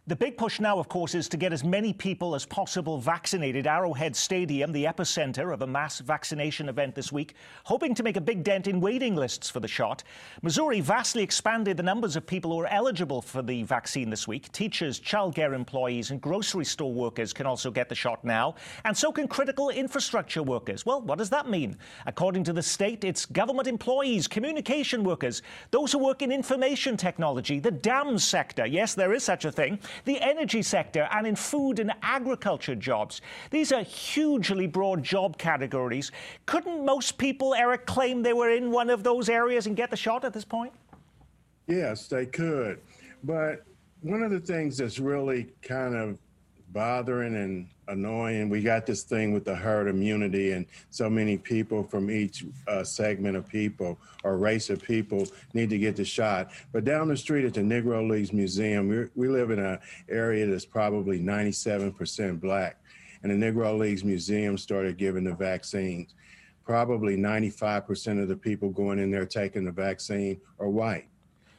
The 0.09 0.17
big 0.17 0.37
push 0.37 0.59
now, 0.59 0.81
of 0.81 0.89
course, 0.89 1.15
is 1.15 1.29
to 1.29 1.37
get 1.37 1.53
as 1.53 1.63
many 1.63 1.93
people 1.93 2.35
as 2.35 2.45
possible 2.45 2.99
vaccinated. 2.99 3.69
Arrowhead 3.69 4.17
Stadium, 4.17 4.73
the 4.73 4.85
epicenter 4.85 5.55
of 5.55 5.63
a 5.63 5.67
mass 5.69 6.01
vaccination 6.01 6.69
event 6.69 6.97
this 6.97 7.13
week, 7.13 7.37
hoping 7.63 7.95
to 7.95 8.03
make 8.03 8.17
a 8.17 8.21
big 8.21 8.43
dent 8.43 8.67
in 8.67 8.81
waiting 8.81 9.15
lists 9.15 9.49
for 9.49 9.61
the 9.61 9.69
shot. 9.69 10.03
Missouri 10.43 10.81
vastly 10.81 11.23
expanded 11.23 11.77
the 11.77 11.85
numbers 11.85 12.17
of 12.17 12.27
people 12.27 12.51
who 12.51 12.59
are 12.59 12.67
eligible 12.67 13.23
for 13.23 13.43
the 13.43 13.63
vaccine 13.63 14.11
this 14.11 14.27
week. 14.27 14.51
Teachers, 14.51 14.99
childcare 14.99 15.55
employees, 15.55 16.11
and 16.11 16.21
grocery 16.21 16.65
store 16.65 16.93
workers 16.93 17.33
can 17.33 17.47
also 17.47 17.71
get 17.71 17.89
the 17.89 17.95
shot 17.95 18.25
now, 18.25 18.57
and 18.85 18.97
so 18.97 19.13
can 19.13 19.29
critical 19.29 19.71
infrastructure 19.71 20.43
workers. 20.43 20.85
Well, 20.85 21.01
what 21.01 21.19
does 21.19 21.31
that 21.31 21.49
mean? 21.49 21.77
According 22.07 22.43
to 22.45 22.53
the 22.53 22.61
state, 22.61 23.05
it's 23.05 23.25
government 23.25 23.69
employees, 23.69 24.27
communication 24.27 25.05
workers, 25.05 25.43
those 25.71 25.93
who 25.93 25.99
work 25.99 26.23
in 26.23 26.33
information 26.33 26.97
technology, 26.97 27.61
the 27.61 27.71
dams 27.71 28.25
sector. 28.25 28.67
Yes, 28.67 28.95
there 28.95 29.13
is 29.13 29.23
such 29.23 29.45
a 29.45 29.53
thing 29.53 29.79
the 30.05 30.21
energy 30.21 30.63
sector, 30.63 31.09
and 31.13 31.27
in 31.27 31.37
food 31.37 31.79
and 31.79 31.93
agriculture 32.03 32.75
jobs. 32.75 33.21
These 33.51 33.73
are 33.73 33.83
hugely 33.83 34.67
broad 34.67 35.03
job 35.03 35.39
categories. 35.39 36.13
Couldn't 36.47 36.85
most 36.85 37.19
people, 37.19 37.55
Eric, 37.55 37.87
claim 37.87 38.23
they 38.23 38.33
were 38.33 38.51
in 38.51 38.71
one 38.71 38.91
of 38.91 39.03
those 39.03 39.29
areas 39.29 39.67
and 39.67 39.77
get 39.77 39.91
the 39.91 39.97
shot 39.97 40.25
at 40.25 40.33
this 40.33 40.45
point? 40.45 40.73
Yes, 41.67 42.09
they 42.09 42.27
could. 42.27 42.81
But 43.25 43.65
one 44.01 44.23
of 44.23 44.31
the 44.31 44.41
things 44.41 44.77
that's 44.77 44.99
really 44.99 45.49
kind 45.63 45.95
of 45.95 46.19
bothering 46.73 47.37
and 47.37 47.69
annoying. 47.89 48.49
We 48.49 48.63
got 48.63 48.87
this 48.87 49.03
thing 49.03 49.33
with 49.33 49.45
the 49.45 49.55
herd 49.55 49.89
immunity, 49.89 50.53
and 50.53 50.67
so 50.91 51.11
many 51.11 51.37
people 51.37 51.83
from 51.83 52.11
each 52.11 52.45
uh, 52.67 52.85
segment 52.85 53.37
of 53.37 53.49
people 53.49 53.99
or 54.25 54.37
race 54.37 54.71
of 54.71 54.83
people 54.83 55.27
need 55.55 55.71
to 55.71 55.79
get 55.79 55.97
the 55.97 56.05
shot. 56.05 56.51
But 56.73 56.85
down 56.85 57.09
the 57.09 57.17
street 57.17 57.45
at 57.45 57.55
the 57.55 57.61
Negro 57.61 58.09
Leagues 58.09 58.33
Museum, 58.33 59.11
we 59.15 59.29
live 59.29 59.51
in 59.51 59.59
an 59.59 59.79
area 60.09 60.47
that's 60.47 60.65
probably 60.65 61.21
97% 61.21 62.41
black, 62.41 62.79
and 63.23 63.31
the 63.31 63.47
Negro 63.47 63.79
Leagues 63.79 64.05
Museum 64.05 64.57
started 64.57 64.97
giving 64.97 65.25
the 65.25 65.35
vaccines. 65.35 66.15
Probably 66.65 67.17
95% 67.17 68.23
of 68.23 68.29
the 68.29 68.37
people 68.37 68.71
going 68.71 68.99
in 68.99 69.11
there 69.11 69.27
taking 69.27 69.65
the 69.65 69.73
vaccine 69.73 70.41
are 70.61 70.69
white. 70.69 71.09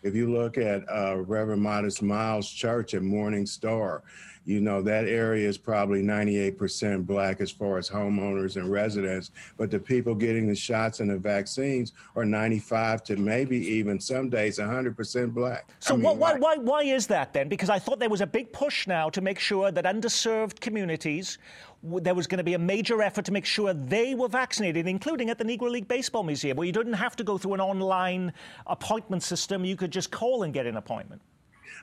If 0.02 0.16
you 0.16 0.34
look 0.34 0.58
at 0.58 0.84
uh, 0.90 1.18
Reverend 1.18 1.62
Modest 1.62 2.02
Miles 2.02 2.50
Church 2.50 2.94
at 2.94 3.04
Morning 3.04 3.46
Star, 3.46 4.04
you 4.46 4.60
know, 4.60 4.82
that 4.82 5.06
area 5.06 5.48
is 5.48 5.58
probably 5.58 6.02
98% 6.02 7.06
black 7.06 7.40
as 7.40 7.52
far 7.52 7.78
as 7.78 7.90
homeowners 7.90 8.58
and 8.58 8.70
residents, 8.70 9.32
but 9.58 9.72
the 9.72 9.80
people 9.80 10.14
getting 10.14 10.48
the 10.48 10.56
shots 10.56 11.00
and 11.00 11.10
the 11.10 11.18
vaccines 11.18 11.94
are 12.16 12.26
95 12.26 13.04
to 13.06 13.16
maybe 13.16 13.58
even 13.58 14.00
some 14.00 14.30
days 14.30 14.60
100% 14.60 15.34
black. 15.34 15.70
So 15.80 15.94
I 15.94 15.98
mean, 15.98 16.04
what, 16.04 16.18
why, 16.18 16.36
why, 16.38 16.56
why 16.58 16.84
is 16.84 17.08
that 17.08 17.34
then? 17.34 17.48
Because 17.48 17.70
I 17.70 17.80
thought 17.80 18.00
there 18.00 18.10
was 18.10 18.22
a 18.22 18.28
big 18.28 18.52
push 18.52 18.86
now 18.88 19.10
to 19.10 19.22
make 19.22 19.40
sure 19.40 19.72
that 19.72 19.86
underserved 19.86 20.60
communities 20.60 21.38
there 21.84 22.16
was 22.16 22.28
going 22.28 22.38
to 22.38 22.44
be 22.44 22.54
a 22.54 22.60
major 22.60 23.02
effort 23.02 23.26
to 23.26 23.32
make 23.32 23.46
sure 23.46 23.74
they 23.74 24.16
were 24.16 24.30
vaccinated, 24.30 24.88
including 24.88 25.30
at 25.30 25.38
the 25.38 25.44
Negro 25.44 25.70
League 25.70 25.88
Baseball 25.88 26.24
Museum, 26.24 26.56
where 26.56 26.66
you 26.66 26.72
didn't 26.72 26.94
have 26.94 27.16
to 27.18 27.24
go 27.24 27.38
through 27.38 27.56
an 27.56 27.62
online 27.62 28.32
appointment 28.68 29.22
system. 29.22 29.66
You 29.66 29.76
could 29.76 29.92
just 29.92 30.10
call 30.10 30.44
and 30.44 30.54
get 30.54 30.66
an 30.66 30.78
appointment. 30.78 31.22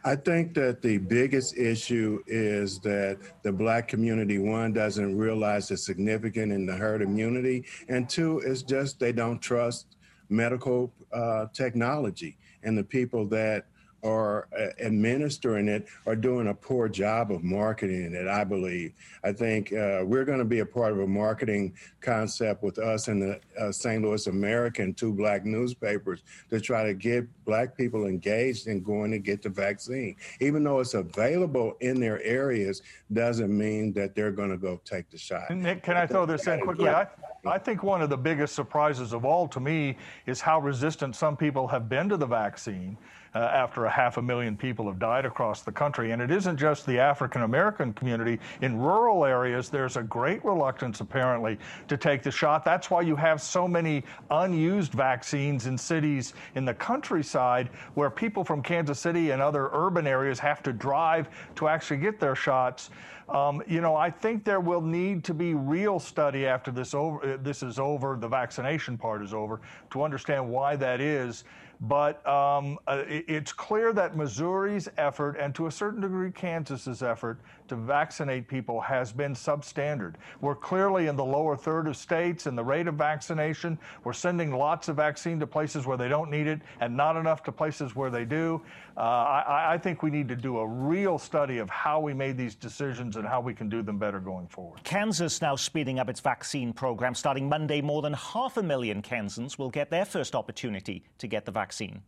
I 0.05 0.17
think 0.17 0.55
that 0.55 0.83
the 0.83 0.99
biggest 0.99 1.57
issue 1.57 2.23
is 2.27 2.79
that 2.81 3.19
the 3.43 3.53
black 3.53 3.89
community, 3.89 4.39
one, 4.39 4.73
doesn't 4.73 5.17
realize 5.17 5.69
the 5.69 5.77
significance 5.77 6.53
in 6.53 6.67
the 6.67 6.75
herd 6.75 7.03
immunity, 7.03 7.65
and 7.89 8.09
two, 8.09 8.41
it's 8.41 8.63
just 8.63 8.99
they 8.99 9.13
don't 9.13 9.41
trust 9.41 9.97
medical 10.29 10.93
uh, 11.13 11.47
technology 11.53 12.37
and 12.63 12.77
the 12.77 12.85
people 12.85 13.27
that 13.27 13.67
are 14.03 14.49
uh, 14.59 14.69
administering 14.85 15.69
it 15.69 15.87
are 16.07 16.17
doing 16.17 16.49
a 16.49 16.55
poor 16.55 16.89
job 16.89 17.31
of 17.31 17.43
marketing 17.43 18.15
it, 18.15 18.29
I 18.29 18.45
believe. 18.45 18.93
I 19.25 19.33
think 19.33 19.73
uh, 19.73 20.03
we're 20.05 20.25
going 20.25 20.39
to 20.39 20.45
be 20.45 20.61
a 20.61 20.67
part 20.67 20.93
of 20.93 21.01
a 21.01 21.07
marketing 21.07 21.75
concept 22.01 22.63
with 22.63 22.79
us 22.79 23.09
and 23.09 23.23
the 23.23 23.41
uh, 23.61 23.73
St. 23.73 24.03
Louis 24.03 24.27
American, 24.27 24.95
two 24.95 25.13
black 25.13 25.45
newspapers, 25.45 26.23
to 26.49 26.61
try 26.61 26.85
to 26.85 26.95
get 26.95 27.27
black 27.45 27.77
people 27.77 28.07
engaged 28.07 28.67
in 28.67 28.83
going 28.83 29.11
to 29.11 29.19
get 29.19 29.43
the 29.43 29.49
vaccine. 29.49 30.17
Even 30.41 30.65
though 30.65 30.81
it's 30.81 30.95
available 30.95 31.77
in 31.81 32.01
their 32.01 32.23
areas, 32.23 32.83
doesn't 33.13 33.57
mean 33.57 33.93
that 33.93 34.15
they're 34.15 34.33
going 34.33 34.51
to 34.51 34.57
go 34.57 34.81
take 34.85 35.11
the 35.11 35.19
shot. 35.19 35.51
Nick, 35.51 35.83
can 35.83 35.97
I 35.97 36.07
throw 36.07 36.27
this 36.27 36.47
in 36.47 36.61
quickly? 36.61 36.87
Yeah. 36.87 36.99
I, 36.99 37.07
I 37.47 37.57
think 37.57 37.83
one 37.83 38.03
of 38.03 38.11
the 38.11 38.19
biggest 38.19 38.55
surprises 38.55 39.13
of 39.15 39.25
all 39.25 39.49
to 39.49 39.61
me 39.61 39.97
is 40.27 40.41
how 40.41 40.61
resistant 40.61 41.17
some 41.17 41.37
people 41.37 41.67
have 41.69 41.89
been 41.89 42.09
to 42.11 42.19
the 42.19 42.27
vaccine 42.27 42.99
uh, 43.35 43.39
after 43.39 43.87
a 43.87 43.91
half 43.91 44.17
a 44.17 44.23
million 44.23 44.57
people 44.57 44.87
have 44.87 44.99
died 44.99 45.25
across 45.25 45.63
the 45.63 45.73
country. 45.73 46.11
And 46.11 46.21
it 46.21 46.31
isn't 46.31 46.57
just 46.57 46.85
the 46.87 46.99
African 46.99 47.43
American 47.43 47.93
community. 47.93 48.39
In 48.61 48.79
rural 48.79 49.25
areas, 49.25 49.71
there's 49.71 49.97
a 49.97 50.03
great 50.03 50.45
reluctance, 50.45 51.01
apparently, 51.01 51.59
to 51.89 51.97
take 51.97 52.23
the 52.23 52.31
shot. 52.31 52.65
That's 52.65 52.91
why 52.91 53.03
you 53.03 53.17
have 53.17 53.41
so 53.41 53.69
many 53.69 54.05
unused 54.31 54.93
vaccines 54.93 55.67
in 55.67 55.79
cities 55.79 56.35
in 56.57 56.65
the 56.65 56.75
countryside 56.75 57.71
where 57.95 58.11
people 58.11 58.45
from 58.45 58.63
Kansas 58.63 58.99
City 58.99 59.31
and 59.31 59.41
other 59.41 59.71
urban 59.73 60.07
areas 60.07 60.39
have 60.41 60.63
to 60.65 60.73
drive 60.73 61.29
to 61.55 61.69
actually 61.69 61.99
get 61.99 62.21
their 62.21 62.35
shots. 62.35 62.91
Um, 63.31 63.63
you 63.69 63.81
know, 63.81 63.95
I 63.95 64.11
think 64.11 64.45
there 64.45 64.61
will 64.61 64.81
need 64.81 65.23
to 65.25 65.35
be 65.35 65.55
real 65.55 66.01
study 66.01 66.47
after 66.47 66.71
this 66.71 66.95
over. 66.95 67.35
Uh, 67.35 67.37
this 67.41 67.63
is 67.63 67.79
over. 67.79 68.17
The 68.21 68.29
vaccination 68.29 68.99
part 68.99 69.23
is 69.23 69.33
over 69.33 69.61
to 69.91 70.03
understand 70.03 70.49
why 70.49 70.77
that 70.77 71.01
is. 71.01 71.45
But 71.83 72.27
um, 72.27 72.79
uh, 72.87 73.05
it's 73.07 73.53
clear 73.53 73.95
that 73.95 74.15
Missouri's 74.15 74.89
effort, 74.99 75.37
and 75.39 75.55
to 75.55 75.67
a 75.67 75.71
certain 75.71 76.03
degree 76.03 76.31
Kansas's 76.31 77.03
effort, 77.03 77.39
to 77.71 77.77
vaccinate 77.77 78.49
people 78.49 78.81
has 78.81 79.13
been 79.13 79.33
substandard. 79.33 80.17
We're 80.41 80.57
clearly 80.57 81.07
in 81.07 81.15
the 81.15 81.25
lower 81.25 81.57
third 81.57 81.87
of 81.87 81.97
states 81.97 82.49
in 82.49 82.57
the 82.57 82.65
rate 82.65 82.89
of 82.89 82.97
vaccination. 82.97 83.79
We're 84.03 84.13
sending 84.13 84.53
lots 84.53 84.89
of 84.89 84.97
vaccine 84.97 85.39
to 85.39 85.47
places 85.47 85.87
where 85.87 85.97
they 85.97 86.09
don't 86.09 86.33
need 86.33 86.49
it 86.49 86.61
and 86.81 86.97
not 86.97 87.17
enough 87.17 87.45
to 87.45 87.53
places 87.53 87.95
where 87.95 88.11
they 88.11 88.25
do. 88.25 88.61
Uh, 88.97 89.01
I, 89.01 89.75
I 89.75 89.79
think 89.79 90.03
we 90.03 90.11
need 90.11 90.27
to 90.29 90.37
do 90.37 90.59
a 90.59 90.67
real 90.67 91.17
study 91.17 91.59
of 91.59 91.71
how 91.71 92.01
we 92.01 92.13
made 92.13 92.37
these 92.37 92.57
decisions 92.57 93.15
and 93.15 93.25
how 93.25 93.41
we 93.41 93.55
can 93.55 93.69
do 93.69 93.83
them 93.83 93.99
better 93.99 94.19
going 94.19 94.49
forward. 94.49 94.83
Kansas 94.83 95.41
now 95.41 95.55
speeding 95.55 96.01
up 96.01 96.09
its 96.09 96.19
vaccine 96.19 96.73
program. 96.73 97.15
Starting 97.15 97.49
Monday, 97.49 97.81
more 97.81 98.03
than 98.03 98.15
half 98.15 98.57
a 98.57 98.63
million 98.65 99.01
Kansans 99.01 99.61
will 99.61 99.71
get 99.71 99.91
their 99.91 100.05
first 100.05 100.35
opportunity 100.35 101.05
to 101.19 101.29
get 101.29 101.45
the 101.45 101.53
vaccine. 101.53 102.03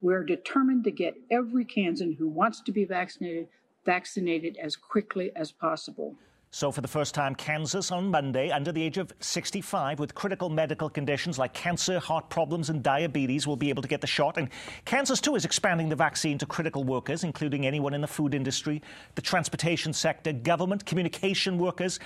We're 0.00 0.24
determined 0.24 0.84
to 0.84 0.90
get 0.90 1.14
every 1.30 1.64
Kansan 1.64 2.16
who 2.18 2.28
wants 2.28 2.60
to 2.62 2.72
be 2.72 2.84
vaccinated 2.84 3.48
vaccinated 3.88 4.58
as 4.58 4.76
quickly 4.76 5.32
as 5.34 5.50
possible. 5.50 6.14
So, 6.50 6.70
for 6.70 6.82
the 6.82 6.88
first 6.88 7.14
time, 7.14 7.34
Kansas 7.34 7.90
on 7.90 8.10
Monday, 8.10 8.50
under 8.50 8.70
the 8.70 8.82
age 8.82 8.98
of 8.98 9.14
65 9.20 9.98
with 9.98 10.14
critical 10.14 10.50
medical 10.50 10.90
conditions 10.90 11.38
like 11.38 11.54
cancer, 11.54 11.98
heart 11.98 12.28
problems, 12.28 12.68
and 12.68 12.82
diabetes, 12.82 13.46
will 13.46 13.56
be 13.56 13.70
able 13.70 13.80
to 13.80 13.88
get 13.88 14.02
the 14.02 14.06
shot. 14.06 14.36
And 14.36 14.50
Kansas, 14.84 15.22
too, 15.22 15.36
is 15.36 15.46
expanding 15.46 15.88
the 15.88 15.96
vaccine 15.96 16.36
to 16.38 16.46
critical 16.46 16.84
workers, 16.84 17.24
including 17.24 17.66
anyone 17.66 17.94
in 17.94 18.02
the 18.02 18.06
food 18.06 18.34
industry, 18.34 18.82
the 19.14 19.22
transportation 19.22 19.94
sector, 19.94 20.32
government, 20.32 20.84
communication 20.84 21.56
workers. 21.56 21.98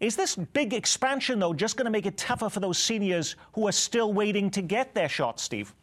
Is 0.00 0.16
this 0.16 0.36
big 0.36 0.74
expansion, 0.74 1.38
though, 1.38 1.54
just 1.54 1.78
going 1.78 1.86
to 1.86 1.90
make 1.90 2.06
it 2.06 2.18
tougher 2.18 2.50
for 2.50 2.60
those 2.60 2.78
seniors 2.78 3.36
who 3.54 3.66
are 3.68 3.72
still 3.72 4.12
waiting 4.12 4.50
to 4.50 4.60
get 4.60 4.94
their 4.94 5.08
shot, 5.08 5.40
Steve? 5.40 5.74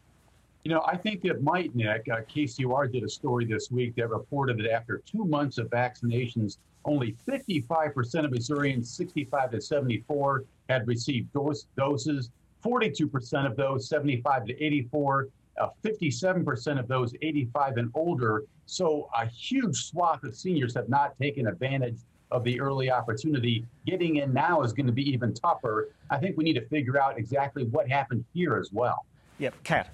You 0.64 0.70
know, 0.70 0.82
I 0.86 0.96
think 0.96 1.24
it 1.24 1.42
might, 1.42 1.74
Nick. 1.74 2.06
Uh, 2.12 2.20
KCUR 2.20 2.92
did 2.92 3.02
a 3.02 3.08
story 3.08 3.46
this 3.46 3.70
week 3.70 3.94
that 3.96 4.10
reported 4.10 4.58
that 4.58 4.70
after 4.70 4.98
two 5.06 5.24
months 5.24 5.56
of 5.56 5.68
vaccinations, 5.68 6.58
only 6.84 7.16
55% 7.26 8.24
of 8.24 8.30
Missourians 8.30 8.90
65 8.90 9.52
to 9.52 9.60
74 9.60 10.44
had 10.68 10.86
received 10.86 11.32
dose, 11.32 11.66
doses. 11.76 12.30
42% 12.64 13.46
of 13.46 13.56
those 13.56 13.88
75 13.88 14.46
to 14.46 14.62
84, 14.62 15.28
uh, 15.60 15.68
57% 15.82 16.78
of 16.78 16.88
those 16.88 17.14
85 17.22 17.78
and 17.78 17.90
older. 17.94 18.44
So 18.66 19.08
a 19.16 19.26
huge 19.26 19.76
swath 19.86 20.24
of 20.24 20.36
seniors 20.36 20.74
have 20.74 20.90
not 20.90 21.18
taken 21.18 21.46
advantage 21.46 22.00
of 22.30 22.44
the 22.44 22.60
early 22.60 22.90
opportunity. 22.90 23.64
Getting 23.86 24.16
in 24.16 24.32
now 24.34 24.62
is 24.62 24.74
going 24.74 24.86
to 24.86 24.92
be 24.92 25.08
even 25.10 25.32
tougher. 25.32 25.88
I 26.10 26.18
think 26.18 26.36
we 26.36 26.44
need 26.44 26.54
to 26.54 26.66
figure 26.66 27.00
out 27.00 27.18
exactly 27.18 27.64
what 27.64 27.88
happened 27.88 28.24
here 28.34 28.58
as 28.58 28.70
well. 28.72 29.06
Yep, 29.38 29.54
Kat. 29.64 29.88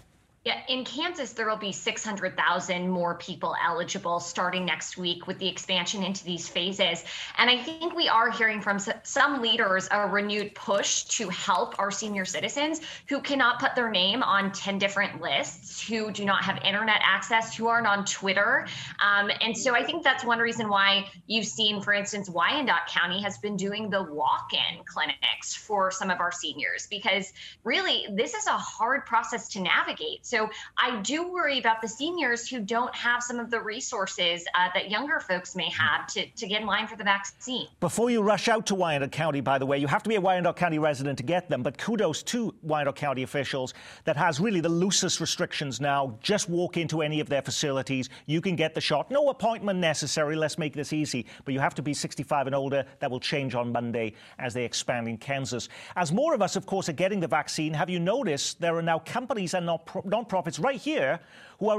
Yeah, 0.47 0.61
in 0.69 0.85
Kansas, 0.85 1.33
there 1.33 1.49
will 1.49 1.57
be 1.57 1.73
600,000 1.73 2.89
more 2.89 3.17
people 3.17 3.57
eligible 3.67 4.21
starting 4.21 4.65
next 4.65 4.97
week 4.97 5.27
with 5.27 5.41
the 5.41 5.49
expansion 5.49 6.05
into 6.05 6.25
these 6.25 6.47
phases. 6.47 7.03
And 7.37 7.51
I 7.51 7.61
think 7.61 7.97
we 7.97 8.09
are 8.09 8.31
hearing 8.31 8.61
from 8.61 8.79
some 9.03 9.43
leaders 9.43 9.89
a 9.91 10.07
renewed 10.07 10.55
push 10.55 11.03
to 11.17 11.29
help 11.31 11.77
our 11.81 11.91
senior 11.91 12.25
citizens 12.25 12.81
who 13.09 13.21
cannot 13.21 13.59
put 13.59 13.75
their 13.75 13.91
name 13.91 14.23
on 14.23 14.53
10 14.53 14.79
different 14.79 15.21
lists, 15.21 15.85
who 15.85 16.13
do 16.13 16.25
not 16.25 16.45
have 16.45 16.59
internet 16.59 17.01
access, 17.03 17.57
who 17.57 17.67
aren't 17.67 17.89
on 17.89 18.05
Twitter. 18.05 18.69
Um, 19.05 19.33
and 19.41 19.59
so 19.59 19.75
I 19.75 19.83
think 19.83 20.05
that's 20.05 20.25
one 20.25 20.39
reason 20.39 20.69
why 20.69 21.09
you've 21.27 21.47
seen, 21.47 21.81
for 21.81 21.93
instance, 21.93 22.31
Wyandotte 22.31 22.87
County 22.87 23.21
has 23.21 23.37
been 23.39 23.57
doing 23.57 23.91
the 23.91 24.05
walk 24.05 24.53
in 24.53 24.85
clinics 24.85 25.57
for 25.57 25.91
some 25.91 26.09
of 26.09 26.21
our 26.21 26.31
seniors 26.31 26.87
because 26.87 27.33
really 27.65 28.07
this 28.13 28.33
is 28.35 28.47
a 28.47 28.57
hard 28.57 29.07
process 29.07 29.49
to 29.49 29.61
navigate. 29.61 30.25
So 30.25 30.36
so 30.37 30.51
I 30.77 31.01
do 31.01 31.33
worry 31.33 31.59
about 31.59 31.81
the 31.81 31.89
seniors 31.89 32.47
who 32.47 32.61
don't 32.61 32.95
have 32.95 33.23
some 33.23 33.41
of 33.41 33.51
the 33.51 33.59
resources 33.59 34.45
uh, 34.55 34.69
that 34.75 34.91
younger 34.91 35.19
folks 35.19 35.57
may 35.57 35.71
have 35.71 36.07
to, 36.09 36.27
to 36.27 36.47
get 36.47 36.61
in 36.61 36.67
line 36.67 36.87
for 36.87 36.97
the 36.97 37.05
vaccine. 37.05 37.69
Before 37.81 38.11
you 38.11 38.21
rush 38.21 38.49
out 38.49 38.67
to 38.67 38.75
Wyandotte 38.75 39.13
County, 39.13 39.41
by 39.41 39.57
the 39.57 39.65
way, 39.65 39.79
you 39.79 39.87
have 39.87 40.03
to 40.03 40.11
be 40.11 40.17
a 40.17 40.21
Wyandotte 40.21 40.57
County 40.57 40.79
resident 40.79 41.17
to 41.19 41.25
get 41.25 41.49
them. 41.49 41.63
But 41.63 41.79
kudos 41.79 42.23
to 42.25 42.55
Wyandotte 42.63 42.97
County 42.97 43.23
officials 43.23 43.73
that 44.05 44.17
has 44.17 44.39
really 44.39 44.61
the 44.61 44.69
loosest 44.69 45.21
restrictions 45.21 45.81
now. 45.81 46.19
Just 46.21 46.51
walk 46.51 46.77
into 46.77 47.01
any 47.01 47.21
of 47.21 47.31
their 47.31 47.43
facilities. 47.43 48.11
You 48.27 48.43
can 48.43 48.57
get 48.57 48.75
the 48.75 48.81
shot. 48.83 49.11
No 49.11 49.31
appointment 49.31 49.79
necessary. 49.79 50.37
Let's 50.37 50.59
make 50.59 50.75
this 50.75 50.93
easy. 50.93 51.25
But 51.47 51.55
you 51.55 51.61
have 51.61 51.75
to 51.77 51.83
be 51.83 51.95
65 51.95 52.47
and 52.47 52.55
older. 52.55 52.85
That 53.01 53.11
will 53.11 53.21
change 53.21 53.55
on 53.55 53.73
Monday 53.73 54.13
as 54.39 54.53
they 54.53 54.67
expand 54.67 55.09
in 55.09 55.17
Kansas. 55.17 55.71
As 55.97 56.13
more 56.13 56.35
of 56.35 56.43
us, 56.43 56.57
of 56.57 56.67
course, 56.67 56.91
are 56.91 56.93
getting 56.93 57.21
the 57.21 57.29
vaccine, 57.29 57.73
have 57.73 57.89
you 57.89 58.01
noticed 58.01 58.61
there 58.61 58.77
are 58.77 58.83
now 58.83 58.99
companies 58.99 59.55
and 59.55 59.65
non 60.05 60.26
nonprofits 60.27 60.63
right 60.63 60.81
here 60.81 61.21
who 61.59 61.71
are 61.71 61.79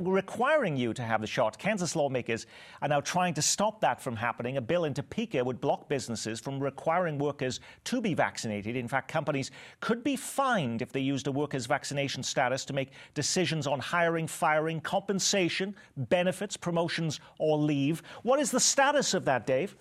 requiring 0.00 0.76
you 0.76 0.92
to 0.92 1.02
have 1.02 1.20
the 1.20 1.26
shot. 1.26 1.56
Kansas 1.56 1.94
lawmakers 1.94 2.46
are 2.80 2.88
now 2.88 3.00
trying 3.00 3.32
to 3.34 3.42
stop 3.42 3.80
that 3.80 4.00
from 4.00 4.16
happening. 4.16 4.56
A 4.56 4.60
bill 4.60 4.84
in 4.84 4.94
Topeka 4.94 5.44
would 5.44 5.60
block 5.60 5.88
businesses 5.88 6.40
from 6.40 6.58
requiring 6.60 7.18
workers 7.18 7.60
to 7.84 8.00
be 8.00 8.14
vaccinated. 8.14 8.74
In 8.74 8.88
fact, 8.88 9.08
companies 9.08 9.52
could 9.80 10.02
be 10.02 10.16
fined 10.16 10.82
if 10.82 10.90
they 10.90 11.00
used 11.00 11.28
a 11.28 11.32
worker's 11.32 11.66
vaccination 11.66 12.22
status 12.22 12.64
to 12.64 12.72
make 12.72 12.90
decisions 13.14 13.68
on 13.68 13.78
hiring, 13.78 14.26
firing, 14.26 14.80
compensation, 14.80 15.74
benefits, 15.96 16.56
promotions, 16.56 17.20
or 17.38 17.56
leave. 17.56 18.02
What 18.22 18.40
is 18.40 18.50
the 18.50 18.60
status 18.60 19.14
of 19.14 19.24
that, 19.26 19.46
Dave? 19.46 19.76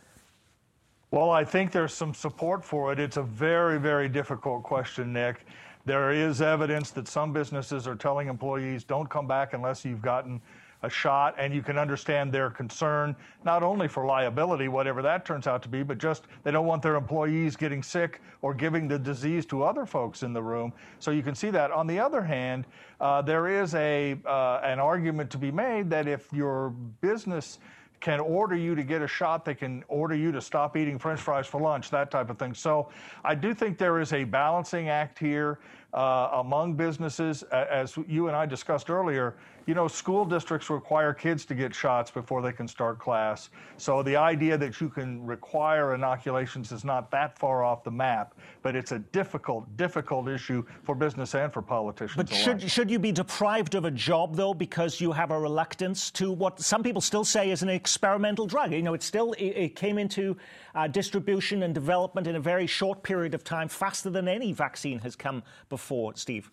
Well, 1.10 1.32
I 1.32 1.44
think 1.44 1.72
there's 1.72 1.94
some 1.94 2.13
support 2.13 2.63
for 2.63 2.94
it. 2.94 3.00
It's 3.00 3.18
a 3.18 3.24
very, 3.24 3.80
very 3.80 4.08
difficult 4.08 4.63
question, 4.63 5.12
Nick. 5.12 5.46
There 5.86 6.12
is 6.12 6.42
evidence 6.42 6.92
that 6.92 7.08
some 7.08 7.34
businesses 7.34 7.88
are 7.88 7.96
telling 7.96 8.28
employees, 8.28 8.84
don't 8.84 9.10
come 9.10 9.28
back 9.28 9.54
unless 9.54 9.84
you've 9.84 10.02
gotten 10.02 10.42
a 10.84 10.90
shot, 10.90 11.36
and 11.38 11.54
you 11.54 11.62
can 11.62 11.78
understand 11.78 12.32
their 12.32 12.50
concern, 12.50 13.16
not 13.44 13.62
only 13.62 13.88
for 13.88 14.06
liability, 14.06 14.68
whatever 14.68 15.02
that 15.02 15.26
turns 15.26 15.46
out 15.46 15.62
to 15.62 15.70
be, 15.70 15.84
but 15.84 15.98
just 15.98 16.26
they 16.44 16.52
don't 16.52 16.66
want 16.66 16.82
their 16.82 16.96
employees 16.96 17.56
getting 17.56 17.84
sick 17.84 18.20
or 18.42 18.54
giving 18.54 18.88
the 18.88 18.98
disease 18.98 19.46
to 19.46 19.64
other 19.64 19.86
folks 19.86 20.24
in 20.24 20.34
the 20.34 20.42
room. 20.42 20.74
So 21.00 21.12
you 21.12 21.22
can 21.22 21.36
see 21.36 21.52
that. 21.52 21.72
On 21.72 21.86
the 21.86 22.00
other 22.00 22.24
hand, 22.24 22.66
uh, 23.00 23.22
there 23.22 23.48
is 23.48 23.76
a 23.76 24.18
uh, 24.26 24.62
an 24.64 24.80
argument 24.80 25.30
to 25.32 25.38
be 25.38 25.52
made 25.52 25.90
that 25.92 26.08
if 26.08 26.32
your 26.34 26.72
business 27.02 27.60
can 28.01 28.20
order 28.20 28.55
you 28.55 28.75
to 28.75 28.84
get 28.84 29.01
a 29.01 29.08
shot. 29.08 29.46
They 29.46 29.55
can 29.55 29.84
order 29.88 30.15
you 30.15 30.31
to 30.31 30.41
stop 30.41 30.75
eating 30.75 31.00
french 31.00 31.22
fries 31.22 31.48
for 31.48 31.62
lunch, 31.62 31.89
that 31.91 32.12
type 32.12 32.29
of 32.29 32.38
thing. 32.38 32.53
So 32.53 32.89
I 33.24 33.36
do 33.36 33.53
think 33.53 33.77
there 33.77 34.00
is 34.00 34.12
a 34.12 34.24
balancing 34.24 34.89
act 34.89 35.20
here. 35.20 35.60
uh, 35.93 36.29
among 36.34 36.74
businesses. 36.75 37.43
As 37.43 37.98
you 38.08 38.27
and 38.27 38.36
I 38.36 38.46
discussed 38.46 38.89
earlier, 38.89 39.36
you 39.65 39.74
know, 39.74 39.88
school 39.88 40.25
districts 40.25 40.70
require 40.70 41.13
kids 41.13 41.46
to 41.46 41.56
get 41.56 41.74
shots 41.74 42.10
before 42.10 42.41
they 42.41 42.51
can 42.51 42.68
start 42.68 43.00
class. 43.00 43.50
So 43.77 44.01
the 44.03 44.15
idea 44.15 44.58
that 44.58 44.82
you 44.82 44.89
can 44.89 45.25
require 45.25 45.94
inoculations 45.96 46.72
is 46.72 46.84
not 46.84 47.12
that 47.12 47.38
far 47.38 47.63
off 47.63 47.84
the 47.84 47.91
map, 47.91 48.36
but 48.62 48.75
it's 48.75 48.91
a 48.91 49.00
difficult, 49.00 49.65
difficult 49.77 50.27
issue 50.27 50.63
for 50.84 50.96
business 50.96 51.36
and 51.36 51.53
for 51.53 51.62
politicians. 51.62 52.18
But 52.18 52.30
should, 52.30 52.70
should 52.70 52.89
you 52.89 53.00
be 53.00 53.12
deprived 53.12 53.75
of 53.75 53.86
a 53.86 53.91
job, 53.91 54.36
though, 54.36 54.53
because 54.53 55.00
you 55.00 55.12
have 55.12 55.32
a 55.32 55.39
reluctance 55.39 56.12
to 56.12 56.32
what 56.32 56.60
some 56.60 56.84
people 56.84 57.01
still 57.01 57.25
say 57.25 57.51
is 57.51 57.63
an 57.63 57.70
experimental 57.70 58.48
drug? 58.48 58.74
You 58.74 58.82
know, 58.82 58.94
it 58.94 59.03
still 59.03 59.34
it, 59.34 59.46
it 59.46 59.75
came 59.75 59.98
into 59.98 60.38
uh, 60.75 60.88
distribution 60.88 61.63
and 61.63 61.74
development 61.74 62.27
in 62.27 62.36
a 62.36 62.39
very 62.39 62.68
short 62.68 63.03
period 63.03 63.34
of 63.34 63.44
time, 63.44 63.68
faster 63.68 64.10
than 64.10 64.27
any 64.27 64.53
vaccine 64.53 65.00
has 65.00 65.15
come 65.15 65.44
before, 65.70 66.15
Steve. 66.15 66.51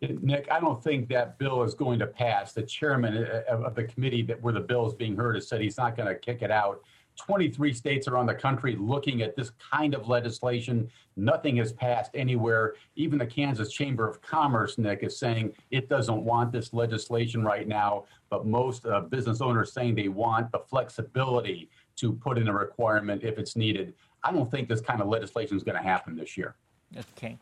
Nick, 0.00 0.48
I 0.50 0.60
don't 0.60 0.82
think 0.82 1.08
that 1.08 1.38
bill 1.38 1.62
is 1.62 1.74
going 1.74 1.98
to 1.98 2.06
pass. 2.06 2.52
The 2.52 2.62
chairman 2.62 3.26
uh, 3.26 3.42
of 3.48 3.74
the 3.74 3.84
committee 3.84 4.22
that 4.22 4.40
where 4.42 4.52
the 4.52 4.60
bill 4.60 4.86
is 4.86 4.94
being 4.94 5.16
heard 5.16 5.34
has 5.34 5.48
said 5.48 5.60
he's 5.60 5.76
not 5.76 5.96
going 5.96 6.08
to 6.08 6.14
kick 6.14 6.42
it 6.42 6.50
out. 6.50 6.82
23 7.18 7.74
states 7.74 8.06
around 8.06 8.26
the 8.26 8.34
country 8.34 8.76
looking 8.76 9.22
at 9.22 9.34
this 9.34 9.50
kind 9.72 9.94
of 9.94 10.08
legislation. 10.08 10.88
Nothing 11.16 11.56
has 11.56 11.72
passed 11.72 12.12
anywhere. 12.14 12.74
Even 12.94 13.18
the 13.18 13.26
Kansas 13.26 13.72
Chamber 13.72 14.08
of 14.08 14.22
Commerce, 14.22 14.78
Nick, 14.78 15.02
is 15.02 15.18
saying 15.18 15.52
it 15.72 15.88
doesn't 15.88 16.24
want 16.24 16.52
this 16.52 16.72
legislation 16.72 17.42
right 17.42 17.66
now. 17.66 18.04
But 18.30 18.46
most 18.46 18.86
uh, 18.86 19.00
business 19.00 19.40
owners 19.40 19.72
saying 19.72 19.96
they 19.96 20.08
want 20.08 20.52
the 20.52 20.60
flexibility 20.60 21.68
to 21.96 22.12
put 22.12 22.38
in 22.38 22.46
a 22.46 22.52
requirement 22.52 23.24
if 23.24 23.36
it's 23.36 23.56
needed. 23.56 23.94
I 24.22 24.30
don't 24.30 24.50
think 24.50 24.68
this 24.68 24.80
kind 24.80 25.00
of 25.00 25.08
legislation 25.08 25.56
is 25.56 25.64
going 25.64 25.76
to 25.76 25.82
happen 25.82 26.16
this 26.16 26.36
year. 26.36 26.54
Okay. 26.96 27.36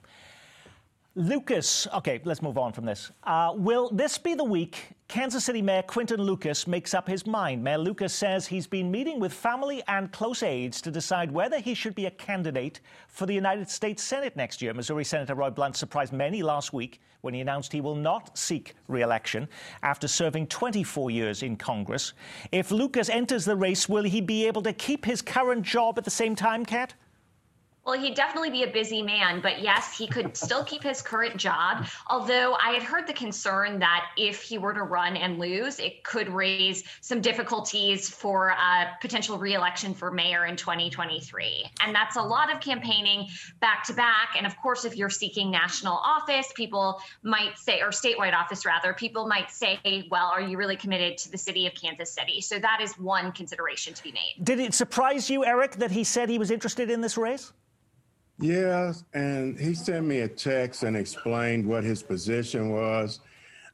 Lucas, 1.19 1.89
okay, 1.95 2.21
let's 2.25 2.43
move 2.43 2.59
on 2.59 2.75
from 2.75 2.85
this. 2.85 3.11
Uh, 3.25 3.51
will 3.57 3.89
this 3.89 4.19
be 4.19 4.35
the 4.35 4.45
week 4.45 4.91
Kansas 5.09 5.47
City 5.47 5.63
Mayor 5.63 5.81
Quinton 5.81 6.21
Lucas 6.21 6.67
makes 6.67 6.93
up 6.93 7.09
his 7.09 7.27
mind? 7.27 7.65
Mayor 7.65 7.79
Lucas 7.79 8.13
says 8.13 8.47
he's 8.47 8.67
been 8.67 8.91
meeting 8.91 9.19
with 9.19 9.33
family 9.33 9.83
and 9.89 10.13
close 10.13 10.43
aides 10.43 10.83
to 10.83 10.91
decide 10.91 11.33
whether 11.33 11.59
he 11.59 11.73
should 11.73 11.95
be 11.95 12.05
a 12.05 12.11
candidate 12.11 12.81
for 13.09 13.25
the 13.25 13.33
United 13.33 13.71
States 13.71 14.03
Senate 14.03 14.37
next 14.37 14.61
year. 14.61 14.75
Missouri 14.75 15.05
Senator 15.05 15.35
Roy 15.35 15.49
Blunt 15.49 15.75
surprised 15.75 16.13
many 16.13 16.43
last 16.43 16.75
week 16.75 17.01
when 17.23 17.33
he 17.33 17.41
announced 17.41 17.73
he 17.73 17.81
will 17.81 17.95
not 17.95 18.37
seek 18.37 18.75
re 18.87 19.01
election 19.01 19.49
after 19.83 20.07
serving 20.07 20.49
24 20.49 21.11
years 21.11 21.43
in 21.43 21.57
Congress. 21.57 22.13
If 22.53 22.71
Lucas 22.71 23.09
enters 23.09 23.47
the 23.47 23.57
race, 23.57 23.89
will 23.89 24.05
he 24.05 24.21
be 24.21 24.47
able 24.47 24.61
to 24.65 24.75
keep 24.75 25.07
his 25.07 25.23
current 25.23 25.63
job 25.63 25.97
at 25.97 26.05
the 26.05 26.11
same 26.11 26.37
time, 26.37 26.67
Kat? 26.67 26.93
Well, 27.87 27.97
he'd 28.01 28.17
definitely 28.17 28.51
be 28.51 28.65
a 28.65 28.67
busy 28.67 29.01
man, 29.01 29.41
but 29.41 29.63
yes, 29.63 29.97
he 29.97 30.09
could 30.09 30.37
still 30.37 30.65
keep 30.65 30.83
his 30.83 31.01
current 31.01 31.37
job. 31.37 31.87
Although 32.09 32.55
I 32.55 32.71
had 32.71 32.83
heard 32.83 33.07
the 33.07 33.13
concern 33.13 33.79
that 33.79 34.07
if 34.17 34.43
he 34.43 34.59
were 34.59 34.75
to 34.75 34.83
run 34.83 35.17
and 35.17 35.39
lose, 35.39 35.79
it 35.79 36.03
could 36.03 36.29
raise 36.29 36.83
some 37.01 37.21
difficulties 37.21 38.11
for 38.11 38.49
a 38.49 38.89
potential 39.01 39.39
reelection 39.39 39.95
for 39.95 40.11
mayor 40.11 40.47
in 40.47 40.57
2023. 40.57 41.65
And 41.81 41.95
that's 41.95 42.17
a 42.17 42.23
lot 42.23 42.53
of 42.53 42.61
campaigning 42.61 43.29
back 43.61 43.85
to 43.85 43.93
back. 43.93 44.31
And 44.37 44.49
of 44.49 44.57
course, 44.57 44.85
if 44.85 44.97
you're 44.97 45.09
seeking 45.09 45.49
national 45.49 45.95
office, 45.95 46.53
people 46.57 47.01
might 47.23 47.57
say, 47.57 47.81
or 47.83 47.91
statewide 47.91 48.35
office 48.35 48.67
rather, 48.67 48.95
people 48.95 49.29
might 49.29 49.49
say, 49.53 49.79
well, 50.11 50.27
are 50.27 50.41
you 50.41 50.59
really 50.59 50.77
committed 50.77 51.19
to 51.19 51.31
the 51.31 51.39
city 51.39 51.69
of 51.69 51.75
Kansas 51.75 52.11
City? 52.11 52.41
So 52.41 52.59
that 52.59 52.81
is 52.83 52.99
one 52.99 53.31
consideration 53.31 53.95
to 53.95 54.03
be 54.03 54.11
made. 54.11 54.35
Did 54.43 54.59
it 54.59 54.75
surprise 54.75 55.31
you, 55.31 55.45
Eric, 55.45 55.77
that 55.77 55.93
he 55.93 56.03
said 56.03 56.29
he 56.29 56.39
was 56.39 56.51
interested 56.51 56.91
in 56.91 57.01
this 57.01 57.17
race? 57.17 57.53
Yes, 58.39 59.05
and 59.15 59.59
he 59.59 59.75
sent 59.75 60.07
me 60.07 60.21
a 60.21 60.29
text 60.29 60.83
and 60.83 60.97
explained 60.97 61.67
what 61.67 61.85
his 61.85 62.03
position 62.03 62.71
was. 62.71 63.21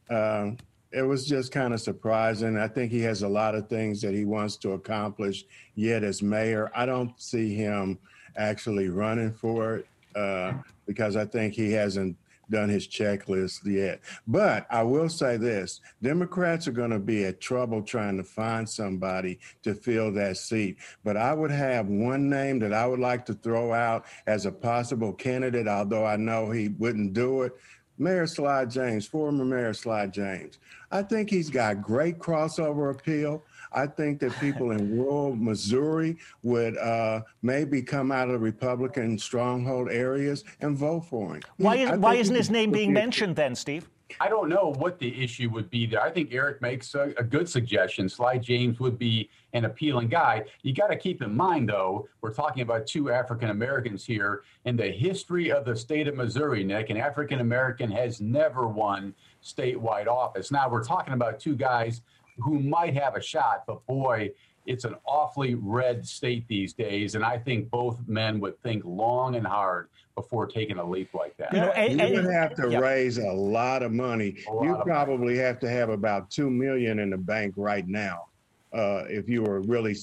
Um, 0.08 0.56
it 0.92 1.02
was 1.02 1.26
just 1.26 1.50
kind 1.50 1.74
of 1.74 1.80
surprising. 1.80 2.56
I 2.56 2.68
think 2.68 2.92
he 2.92 3.00
has 3.00 3.22
a 3.22 3.28
lot 3.28 3.54
of 3.54 3.68
things 3.68 4.00
that 4.02 4.14
he 4.14 4.24
wants 4.24 4.56
to 4.58 4.72
accomplish 4.72 5.44
yet 5.74 6.04
as 6.04 6.22
mayor. 6.22 6.70
I 6.76 6.86
don't 6.86 7.18
see 7.20 7.54
him 7.54 7.98
actually 8.36 8.88
running 8.88 9.32
for 9.32 9.76
it 9.76 9.86
uh, 10.14 10.52
because 10.86 11.16
I 11.16 11.24
think 11.24 11.54
he 11.54 11.72
hasn't 11.72 12.16
done 12.52 12.68
his 12.68 12.86
checklist 12.86 13.64
yet. 13.64 14.00
But 14.28 14.66
I 14.70 14.84
will 14.84 15.08
say 15.08 15.36
this 15.36 15.80
Democrats 16.02 16.68
are 16.68 16.72
going 16.72 16.90
to 16.90 17.00
be 17.00 17.24
at 17.24 17.40
trouble 17.40 17.82
trying 17.82 18.16
to 18.18 18.24
find 18.24 18.68
somebody 18.68 19.40
to 19.64 19.74
fill 19.74 20.12
that 20.12 20.36
seat. 20.36 20.76
But 21.02 21.16
I 21.16 21.32
would 21.32 21.50
have 21.50 21.88
one 21.88 22.28
name 22.28 22.60
that 22.60 22.72
I 22.72 22.86
would 22.86 23.00
like 23.00 23.26
to 23.26 23.34
throw 23.34 23.72
out 23.72 24.04
as 24.26 24.46
a 24.46 24.52
possible 24.52 25.12
candidate, 25.12 25.66
although 25.66 26.06
I 26.06 26.16
know 26.16 26.50
he 26.50 26.68
wouldn't 26.68 27.14
do 27.14 27.42
it. 27.42 27.56
Mayor 27.98 28.26
Sly 28.26 28.64
James, 28.66 29.06
former 29.06 29.44
Mayor 29.44 29.74
Sly 29.74 30.06
James. 30.06 30.58
I 30.90 31.02
think 31.02 31.30
he's 31.30 31.50
got 31.50 31.82
great 31.82 32.18
crossover 32.18 32.90
appeal. 32.90 33.44
I 33.74 33.86
think 33.86 34.20
that 34.20 34.32
people 34.40 34.72
in 34.72 34.98
rural 34.98 35.34
Missouri 35.34 36.16
would 36.42 36.76
uh, 36.78 37.22
maybe 37.42 37.82
come 37.82 38.12
out 38.12 38.28
of 38.28 38.40
Republican 38.42 39.18
stronghold 39.18 39.90
areas 39.90 40.44
and 40.60 40.76
vote 40.76 41.06
for 41.06 41.34
him. 41.34 41.42
Why, 41.56 41.76
is, 41.76 41.98
why 41.98 42.14
isn't 42.14 42.34
his 42.34 42.50
name 42.50 42.70
being 42.70 42.92
mentioned 42.92 43.36
then, 43.36 43.54
Steve? 43.54 43.88
I 44.20 44.28
don't 44.28 44.48
know 44.48 44.74
what 44.78 44.98
the 44.98 45.22
issue 45.22 45.48
would 45.50 45.70
be 45.70 45.86
there. 45.86 46.02
I 46.02 46.10
think 46.10 46.32
Eric 46.32 46.60
makes 46.60 46.94
a, 46.94 47.14
a 47.16 47.24
good 47.24 47.48
suggestion. 47.48 48.08
Sly 48.08 48.38
James 48.38 48.78
would 48.78 48.98
be 48.98 49.30
an 49.54 49.64
appealing 49.64 50.08
guy. 50.08 50.44
You 50.62 50.74
got 50.74 50.88
to 50.88 50.96
keep 50.96 51.22
in 51.22 51.34
mind, 51.34 51.68
though, 51.68 52.08
we're 52.20 52.34
talking 52.34 52.62
about 52.62 52.86
two 52.86 53.10
African 53.10 53.50
Americans 53.50 54.04
here. 54.04 54.42
In 54.64 54.76
the 54.76 54.90
history 54.90 55.50
of 55.50 55.64
the 55.64 55.76
state 55.76 56.08
of 56.08 56.16
Missouri, 56.16 56.64
Nick, 56.64 56.90
an 56.90 56.96
African 56.96 57.40
American 57.40 57.90
has 57.90 58.20
never 58.20 58.66
won 58.66 59.14
statewide 59.42 60.06
office. 60.06 60.50
Now, 60.50 60.68
we're 60.68 60.84
talking 60.84 61.14
about 61.14 61.40
two 61.40 61.56
guys 61.56 62.02
who 62.42 62.58
might 62.60 62.94
have 62.94 63.16
a 63.16 63.22
shot, 63.22 63.64
but 63.66 63.84
boy, 63.86 64.30
it's 64.66 64.84
an 64.84 64.94
awfully 65.04 65.54
red 65.54 66.06
state 66.06 66.46
these 66.48 66.72
days, 66.72 67.14
and 67.14 67.24
I 67.24 67.38
think 67.38 67.70
both 67.70 67.98
men 68.06 68.38
would 68.40 68.60
think 68.62 68.84
long 68.84 69.34
and 69.34 69.46
hard 69.46 69.88
before 70.14 70.46
taking 70.46 70.78
a 70.78 70.84
leap 70.84 71.14
like 71.14 71.36
that. 71.38 71.52
You, 71.52 71.60
know, 71.60 71.70
and, 71.70 72.00
you 72.00 72.22
would 72.22 72.32
have 72.32 72.54
to 72.56 72.78
raise 72.78 73.18
a 73.18 73.32
lot 73.32 73.82
of 73.82 73.92
money. 73.92 74.36
You 74.46 74.78
probably 74.84 75.34
money. 75.34 75.38
have 75.38 75.58
to 75.60 75.68
have 75.68 75.88
about 75.88 76.30
two 76.30 76.50
million 76.50 76.98
in 76.98 77.10
the 77.10 77.16
bank 77.16 77.54
right 77.56 77.86
now 77.88 78.26
uh, 78.72 79.04
if 79.08 79.28
you 79.28 79.42
were 79.42 79.60
really 79.60 79.96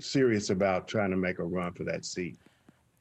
serious 0.00 0.50
about 0.50 0.88
trying 0.88 1.10
to 1.10 1.16
make 1.16 1.38
a 1.38 1.44
run 1.44 1.72
for 1.72 1.84
that 1.84 2.04
seat. 2.04 2.36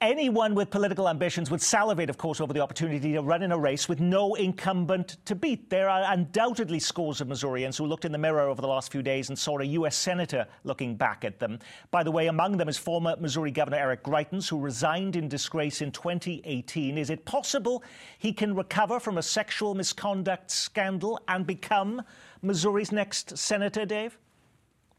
Anyone 0.02 0.56
with 0.56 0.72
political 0.72 1.08
ambitions 1.08 1.52
would 1.52 1.62
salivate, 1.62 2.10
of 2.10 2.18
course, 2.18 2.42
over 2.42 2.54
the 2.54 2.60
opportunity 2.60 3.14
to 3.14 3.22
run 3.22 3.44
in 3.44 3.52
a 3.52 3.58
race 3.58 3.88
with 3.88 4.00
no 4.00 4.34
incumbent 4.34 5.18
to 5.26 5.36
beat. 5.36 5.70
There 5.70 5.88
are 5.88 6.12
undoubtedly 6.12 6.80
scores 6.80 7.22
of 7.22 7.28
Missourians 7.28 7.78
who 7.78 7.86
looked 7.86 8.04
in 8.04 8.12
the 8.12 8.18
mirror 8.18 8.50
over 8.50 8.64
the 8.64 8.68
last 8.68 8.92
few 8.92 9.04
days 9.04 9.30
and 9.30 9.38
saw 9.38 9.60
a 9.60 9.64
U.S. 9.64 9.96
Senator 9.96 10.48
looking 10.64 10.96
back 10.96 11.24
at 11.24 11.38
them. 11.38 11.60
By 11.92 12.02
the 12.02 12.10
way, 12.10 12.26
among 12.26 12.58
them 12.58 12.68
is 12.68 12.80
former 12.80 13.16
Missouri 13.20 13.52
Governor 13.52 13.78
Eric 13.78 14.02
Greitens, 14.02 14.50
who 14.50 14.60
resigned 14.60 15.16
in 15.16 15.28
disgrace 15.28 15.84
in 15.84 15.92
2018. 15.92 16.98
Is 16.98 17.12
it 17.12 17.24
possible 17.24 17.84
he 18.18 18.34
can 18.34 18.56
recover 18.56 19.00
from 19.00 19.20
a 19.20 19.24
sexual 19.24 19.76
misconduct 19.76 20.50
scandal 20.50 21.20
and 21.28 21.46
become 21.46 22.02
Missouri's 22.42 22.92
next 22.92 23.38
senator, 23.38 23.86
Dave? 23.86 24.18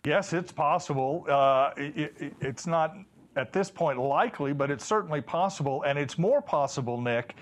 Yes, 0.04 0.32
it's 0.32 0.52
possible. 0.52 1.24
Uh, 1.28 1.70
it, 1.76 2.14
it, 2.20 2.34
it's 2.40 2.68
not 2.68 2.94
at 3.36 3.52
this 3.52 3.70
point 3.70 3.98
likely, 3.98 4.52
but 4.52 4.70
it's 4.70 4.84
certainly 4.84 5.20
possible. 5.20 5.82
And 5.82 5.98
it's 5.98 6.18
more 6.18 6.42
possible, 6.42 7.00
Nick, 7.00 7.34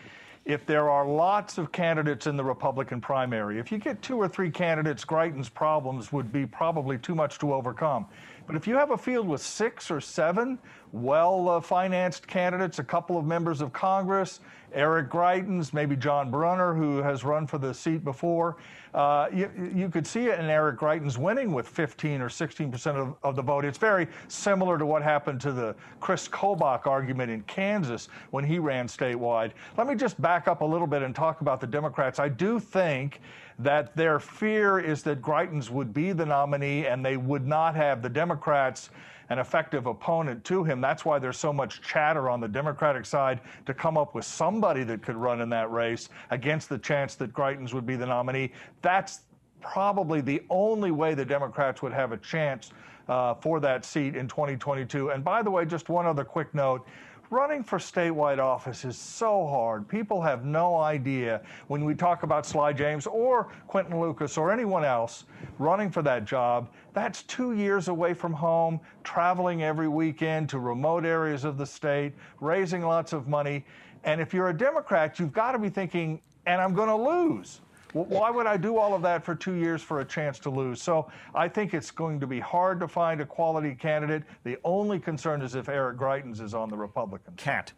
if 0.44 0.64
there 0.66 0.88
are 0.88 1.06
lots 1.06 1.58
of 1.58 1.70
candidates 1.70 2.26
in 2.26 2.36
the 2.36 2.44
Republican 2.44 3.00
primary. 3.00 3.58
If 3.58 3.70
you 3.70 3.78
get 3.78 4.00
two 4.00 4.16
or 4.16 4.28
three 4.28 4.50
candidates, 4.50 5.04
Greitens' 5.04 5.52
problems 5.52 6.12
would 6.12 6.32
be 6.32 6.46
probably 6.46 6.98
too 6.98 7.14
much 7.14 7.38
to 7.38 7.52
overcome. 7.52 8.06
But 8.46 8.56
if 8.56 8.66
you 8.66 8.74
have 8.74 8.90
a 8.90 8.98
field 8.98 9.28
with 9.28 9.40
six 9.42 9.90
or 9.90 10.00
seven 10.00 10.58
well 10.92 11.48
uh, 11.48 11.60
financed 11.60 12.26
candidates, 12.26 12.78
a 12.78 12.84
couple 12.84 13.16
of 13.16 13.24
members 13.24 13.60
of 13.60 13.72
Congress, 13.72 14.40
Eric 14.72 15.08
Greitens, 15.10 15.72
maybe 15.72 15.94
John 15.94 16.30
Brunner, 16.30 16.74
who 16.74 16.98
has 16.98 17.22
run 17.22 17.46
for 17.46 17.58
the 17.58 17.72
seat 17.72 18.02
before, 18.02 18.56
uh, 18.94 19.28
you, 19.32 19.50
you, 19.74 19.88
could 19.88 20.06
see 20.06 20.26
it 20.26 20.38
in 20.40 20.46
Eric 20.46 20.78
Greitens 20.78 21.16
winning 21.16 21.52
with 21.52 21.68
15 21.68 22.20
or 22.20 22.28
16 22.28 22.72
percent 22.72 22.96
of, 22.96 23.14
of, 23.22 23.36
the 23.36 23.42
vote. 23.42 23.64
It's 23.64 23.78
very 23.78 24.08
similar 24.26 24.78
to 24.78 24.86
what 24.86 25.02
happened 25.02 25.40
to 25.42 25.52
the 25.52 25.76
Chris 26.00 26.26
Kobach 26.26 26.86
argument 26.86 27.30
in 27.30 27.42
Kansas 27.42 28.08
when 28.30 28.44
he 28.44 28.58
ran 28.58 28.88
statewide. 28.88 29.52
Let 29.76 29.86
me 29.86 29.94
just 29.94 30.20
back 30.20 30.48
up 30.48 30.60
a 30.62 30.64
little 30.64 30.88
bit 30.88 31.02
and 31.02 31.14
talk 31.14 31.40
about 31.40 31.60
the 31.60 31.66
Democrats. 31.68 32.18
I 32.18 32.28
do 32.28 32.58
think 32.58 33.20
that 33.60 33.94
their 33.94 34.18
fear 34.18 34.80
is 34.80 35.02
that 35.04 35.22
Greitens 35.22 35.70
would 35.70 35.92
be 35.94 36.12
the 36.12 36.26
nominee 36.26 36.86
and 36.86 37.04
they 37.04 37.16
would 37.16 37.46
not 37.46 37.76
have 37.76 38.02
the 38.02 38.08
Democrats 38.08 38.90
an 39.30 39.38
effective 39.38 39.86
opponent 39.86 40.44
to 40.44 40.64
him. 40.64 40.80
That's 40.80 41.04
why 41.04 41.18
there's 41.18 41.38
so 41.38 41.52
much 41.52 41.80
chatter 41.80 42.28
on 42.28 42.40
the 42.40 42.48
Democratic 42.48 43.06
side 43.06 43.40
to 43.64 43.72
come 43.72 43.96
up 43.96 44.14
with 44.14 44.24
somebody 44.24 44.84
that 44.84 45.02
could 45.02 45.16
run 45.16 45.40
in 45.40 45.48
that 45.50 45.70
race 45.70 46.08
against 46.30 46.68
the 46.68 46.78
chance 46.78 47.14
that 47.14 47.32
Greitens 47.32 47.72
would 47.72 47.86
be 47.86 47.96
the 47.96 48.06
nominee. 48.06 48.52
That's 48.82 49.20
probably 49.60 50.20
the 50.20 50.42
only 50.50 50.90
way 50.90 51.14
the 51.14 51.24
Democrats 51.24 51.80
would 51.80 51.92
have 51.92 52.12
a 52.12 52.16
chance 52.16 52.72
uh, 53.08 53.34
for 53.34 53.60
that 53.60 53.84
seat 53.84 54.16
in 54.16 54.26
2022. 54.28 55.10
And 55.10 55.24
by 55.24 55.42
the 55.42 55.50
way, 55.50 55.64
just 55.64 55.88
one 55.88 56.06
other 56.06 56.24
quick 56.24 56.52
note 56.54 56.86
running 57.30 57.62
for 57.62 57.78
statewide 57.78 58.38
office 58.38 58.84
is 58.84 58.98
so 58.98 59.46
hard. 59.46 59.86
People 59.86 60.20
have 60.20 60.44
no 60.44 60.76
idea 60.76 61.40
when 61.68 61.84
we 61.84 61.94
talk 61.94 62.24
about 62.24 62.44
Sly 62.44 62.72
James 62.72 63.06
or 63.06 63.52
Quinton 63.68 64.00
Lucas 64.00 64.36
or 64.36 64.52
anyone 64.52 64.84
else 64.84 65.24
running 65.58 65.90
for 65.90 66.02
that 66.02 66.24
job. 66.24 66.68
That's 66.92 67.22
two 67.22 67.52
years 67.52 67.86
away 67.86 68.14
from 68.14 68.32
home, 68.32 68.80
traveling 69.04 69.62
every 69.62 69.88
weekend 69.88 70.48
to 70.50 70.58
remote 70.58 71.04
areas 71.04 71.44
of 71.44 71.56
the 71.56 71.66
state, 71.66 72.14
raising 72.40 72.82
lots 72.82 73.12
of 73.12 73.28
money. 73.28 73.64
And 74.02 74.20
if 74.20 74.34
you're 74.34 74.48
a 74.48 74.56
Democrat, 74.56 75.20
you've 75.20 75.32
got 75.32 75.52
to 75.52 75.58
be 75.58 75.68
thinking, 75.68 76.20
and 76.46 76.60
I'm 76.60 76.74
going 76.74 76.88
to 76.88 76.96
lose. 76.96 77.60
Why 77.92 78.30
would 78.30 78.46
I 78.46 78.56
do 78.56 78.76
all 78.76 78.94
of 78.94 79.02
that 79.02 79.24
for 79.24 79.34
two 79.34 79.54
years 79.54 79.82
for 79.82 80.00
a 80.00 80.04
chance 80.04 80.38
to 80.40 80.50
lose? 80.50 80.80
So 80.80 81.10
I 81.34 81.48
think 81.48 81.74
it's 81.74 81.90
going 81.90 82.20
to 82.20 82.26
be 82.26 82.40
hard 82.40 82.80
to 82.80 82.88
find 82.88 83.20
a 83.20 83.26
quality 83.26 83.74
candidate. 83.74 84.22
The 84.44 84.58
only 84.64 84.98
concern 84.98 85.42
is 85.42 85.54
if 85.54 85.68
Eric 85.68 85.98
Greitens 85.98 86.40
is 86.40 86.54
on 86.54 86.68
the 86.68 86.76
Republican. 86.76 87.34
Can't. 87.36 87.72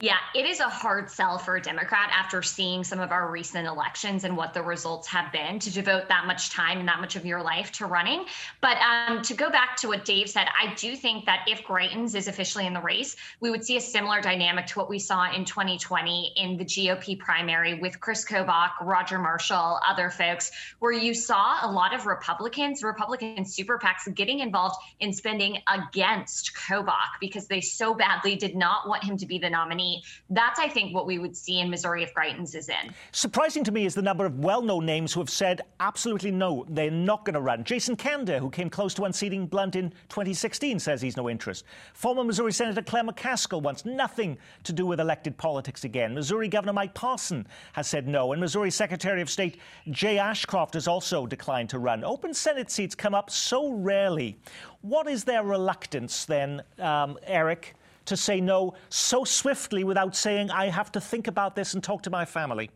Yeah, 0.00 0.16
it 0.34 0.44
is 0.44 0.58
a 0.58 0.68
hard 0.68 1.08
sell 1.08 1.38
for 1.38 1.54
a 1.54 1.62
Democrat 1.62 2.10
after 2.12 2.42
seeing 2.42 2.82
some 2.82 2.98
of 2.98 3.12
our 3.12 3.30
recent 3.30 3.68
elections 3.68 4.24
and 4.24 4.36
what 4.36 4.52
the 4.52 4.60
results 4.60 5.06
have 5.06 5.30
been 5.30 5.60
to 5.60 5.72
devote 5.72 6.08
that 6.08 6.26
much 6.26 6.50
time 6.50 6.80
and 6.80 6.88
that 6.88 7.00
much 7.00 7.14
of 7.14 7.24
your 7.24 7.40
life 7.40 7.70
to 7.72 7.86
running. 7.86 8.24
But 8.60 8.76
um, 8.78 9.22
to 9.22 9.34
go 9.34 9.50
back 9.50 9.76
to 9.78 9.88
what 9.88 10.04
Dave 10.04 10.28
said, 10.28 10.48
I 10.60 10.74
do 10.74 10.96
think 10.96 11.26
that 11.26 11.44
if 11.46 11.62
Greitens 11.62 12.16
is 12.16 12.26
officially 12.26 12.66
in 12.66 12.74
the 12.74 12.80
race, 12.80 13.14
we 13.38 13.52
would 13.52 13.64
see 13.64 13.76
a 13.76 13.80
similar 13.80 14.20
dynamic 14.20 14.66
to 14.66 14.80
what 14.80 14.90
we 14.90 14.98
saw 14.98 15.32
in 15.32 15.44
2020 15.44 16.32
in 16.36 16.56
the 16.56 16.64
GOP 16.64 17.16
primary 17.16 17.74
with 17.74 18.00
Chris 18.00 18.24
Kobach, 18.24 18.72
Roger 18.82 19.20
Marshall, 19.20 19.78
other 19.88 20.10
folks, 20.10 20.50
where 20.80 20.92
you 20.92 21.14
saw 21.14 21.64
a 21.64 21.70
lot 21.70 21.94
of 21.94 22.04
Republicans, 22.04 22.82
Republican 22.82 23.44
super 23.44 23.78
PACs 23.78 24.12
getting 24.12 24.40
involved 24.40 24.74
in 24.98 25.12
spending 25.12 25.58
against 25.68 26.52
Kobach 26.56 27.20
because 27.20 27.46
they 27.46 27.60
so 27.60 27.94
badly 27.94 28.34
did 28.34 28.56
not 28.56 28.88
want 28.88 29.04
him 29.04 29.16
to 29.18 29.24
be 29.24 29.38
the 29.38 29.48
nominee 29.48 29.83
that's, 30.30 30.58
I 30.58 30.68
think, 30.68 30.94
what 30.94 31.06
we 31.06 31.18
would 31.18 31.36
see 31.36 31.60
in 31.60 31.70
Missouri 31.70 32.02
if 32.02 32.14
Greitens 32.14 32.54
is 32.54 32.68
in. 32.68 32.92
Surprising 33.12 33.64
to 33.64 33.72
me 33.72 33.86
is 33.86 33.94
the 33.94 34.02
number 34.02 34.26
of 34.26 34.38
well 34.38 34.62
known 34.62 34.86
names 34.86 35.12
who 35.12 35.20
have 35.20 35.30
said 35.30 35.62
absolutely 35.80 36.30
no, 36.30 36.64
they're 36.68 36.90
not 36.90 37.24
going 37.24 37.34
to 37.34 37.40
run. 37.40 37.64
Jason 37.64 37.96
Kander, 37.96 38.38
who 38.38 38.50
came 38.50 38.70
close 38.70 38.94
to 38.94 39.04
unseating 39.04 39.46
Blunt 39.46 39.76
in 39.76 39.90
2016, 40.08 40.78
says 40.78 41.00
he's 41.00 41.16
no 41.16 41.28
interest. 41.28 41.64
Former 41.94 42.24
Missouri 42.24 42.52
Senator 42.52 42.82
Claire 42.82 43.04
McCaskill 43.04 43.62
wants 43.62 43.84
nothing 43.84 44.38
to 44.64 44.72
do 44.72 44.86
with 44.86 45.00
elected 45.00 45.36
politics 45.36 45.84
again. 45.84 46.14
Missouri 46.14 46.48
Governor 46.48 46.72
Mike 46.72 46.94
Parson 46.94 47.46
has 47.72 47.86
said 47.86 48.08
no, 48.08 48.32
and 48.32 48.40
Missouri 48.40 48.70
Secretary 48.70 49.20
of 49.20 49.30
State 49.30 49.58
Jay 49.90 50.18
Ashcroft 50.18 50.74
has 50.74 50.88
also 50.88 51.26
declined 51.26 51.68
to 51.70 51.78
run. 51.78 52.04
Open 52.04 52.34
Senate 52.34 52.70
seats 52.70 52.94
come 52.94 53.14
up 53.14 53.30
so 53.30 53.72
rarely. 53.72 54.38
What 54.82 55.08
is 55.08 55.24
their 55.24 55.42
reluctance 55.42 56.24
then, 56.24 56.62
um, 56.78 57.18
Eric? 57.26 57.74
To 58.06 58.16
say 58.16 58.40
no 58.40 58.74
so 58.88 59.24
swiftly 59.24 59.84
without 59.84 60.14
saying, 60.16 60.50
I 60.50 60.66
have 60.68 60.92
to 60.92 61.00
think 61.00 61.26
about 61.26 61.56
this 61.56 61.74
and 61.74 61.82
talk 61.82 62.02
to 62.02 62.10
my 62.10 62.24
family? 62.24 62.70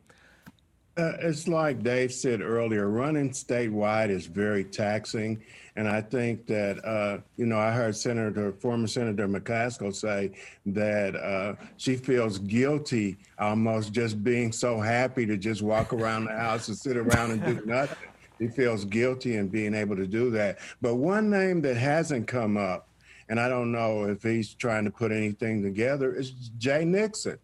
Uh, 0.99 1.13
it's 1.21 1.47
like 1.47 1.81
Dave 1.85 2.13
said 2.13 2.41
earlier, 2.41 2.89
running 2.89 3.31
statewide 3.31 4.11
is 4.11 4.27
very 4.27 4.65
taxing. 4.65 5.41
And 5.77 5.87
I 5.87 6.01
think 6.01 6.45
that, 6.49 6.85
uh, 6.85 7.19
you 7.37 7.47
know, 7.47 7.57
I 7.57 7.71
heard 7.71 7.95
Senator, 7.95 8.53
former 8.53 8.89
Senator 8.89 9.29
McCaskill 9.29 9.95
say 9.95 10.33
that 10.67 11.15
uh, 11.15 11.55
she 11.77 11.95
feels 11.95 12.41
guilty 12.41 13.17
almost 13.39 13.93
just 13.93 14.25
being 14.25 14.51
so 14.51 14.81
happy 14.81 15.25
to 15.27 15.37
just 15.37 15.63
walk 15.63 15.93
around 15.93 16.25
the 16.25 16.33
house 16.33 16.67
and 16.67 16.77
sit 16.77 16.97
around 16.97 17.31
and 17.31 17.45
do 17.45 17.65
nothing. 17.67 18.09
She 18.41 18.49
feels 18.49 18.85
guilty 18.85 19.37
in 19.37 19.47
being 19.47 19.75
able 19.75 19.95
to 19.95 20.07
do 20.07 20.31
that. 20.31 20.59
But 20.83 20.97
one 20.97 21.31
name 21.31 21.61
that 21.63 21.77
hasn't 21.77 22.27
come 22.27 22.57
up 22.57 22.88
and 23.29 23.39
I 23.39 23.49
don't 23.49 23.73
know 23.73 24.05
if 24.05 24.23
he's 24.23 24.55
trying 24.55 24.85
to 24.85 24.91
put 24.91 25.13
anything 25.13 25.63
together, 25.63 26.15
is 26.15 26.31
Jay 26.59 26.85
Nixon. 26.85 27.39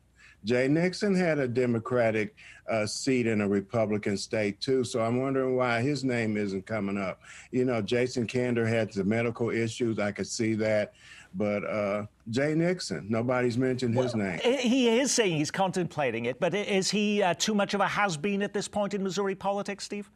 Jay 0.45 0.69
Nixon 0.69 1.15
had 1.15 1.39
a 1.39 1.49
Democratic 1.49 2.37
uh, 2.69 2.87
seat 2.87 3.27
in 3.27 3.41
a 3.41 3.49
Republican 3.49 4.17
state 4.17 4.61
too, 4.61 4.85
so 4.85 5.01
I'm 5.01 5.21
wondering 5.21 5.57
why 5.57 5.81
his 5.81 6.05
name 6.05 6.37
isn't 6.37 6.67
coming 6.67 6.99
up. 6.99 7.21
You 7.51 7.65
know, 7.65 7.81
Jason 7.81 8.27
Kander 8.27 8.69
had 8.69 8.93
the 8.93 9.05
medical 9.05 9.51
issues. 9.51 9.99
I 9.99 10.13
could 10.13 10.27
see 10.27 10.55
that, 10.55 10.93
but 11.35 11.65
uh, 11.65 12.07
Jay 12.31 12.55
Nixon, 12.55 13.07
nobody's 13.09 13.57
mentioned 13.57 13.95
his 13.95 14.15
well, 14.15 14.25
name. 14.25 14.41
He 14.61 14.89
is 14.99 15.13
saying 15.13 15.37
he's 15.37 15.51
contemplating 15.51 16.27
it, 16.27 16.39
but 16.41 16.55
is 16.55 16.91
he 16.91 17.23
uh, 17.23 17.35
too 17.35 17.55
much 17.55 17.75
of 17.75 17.81
a 17.81 17.89
has-been 17.89 18.43
at 18.43 18.53
this 18.53 18.69
point 18.69 18.93
in 18.95 19.03
Missouri 19.03 19.35
politics, 19.35 19.85
Steve? 19.85 20.11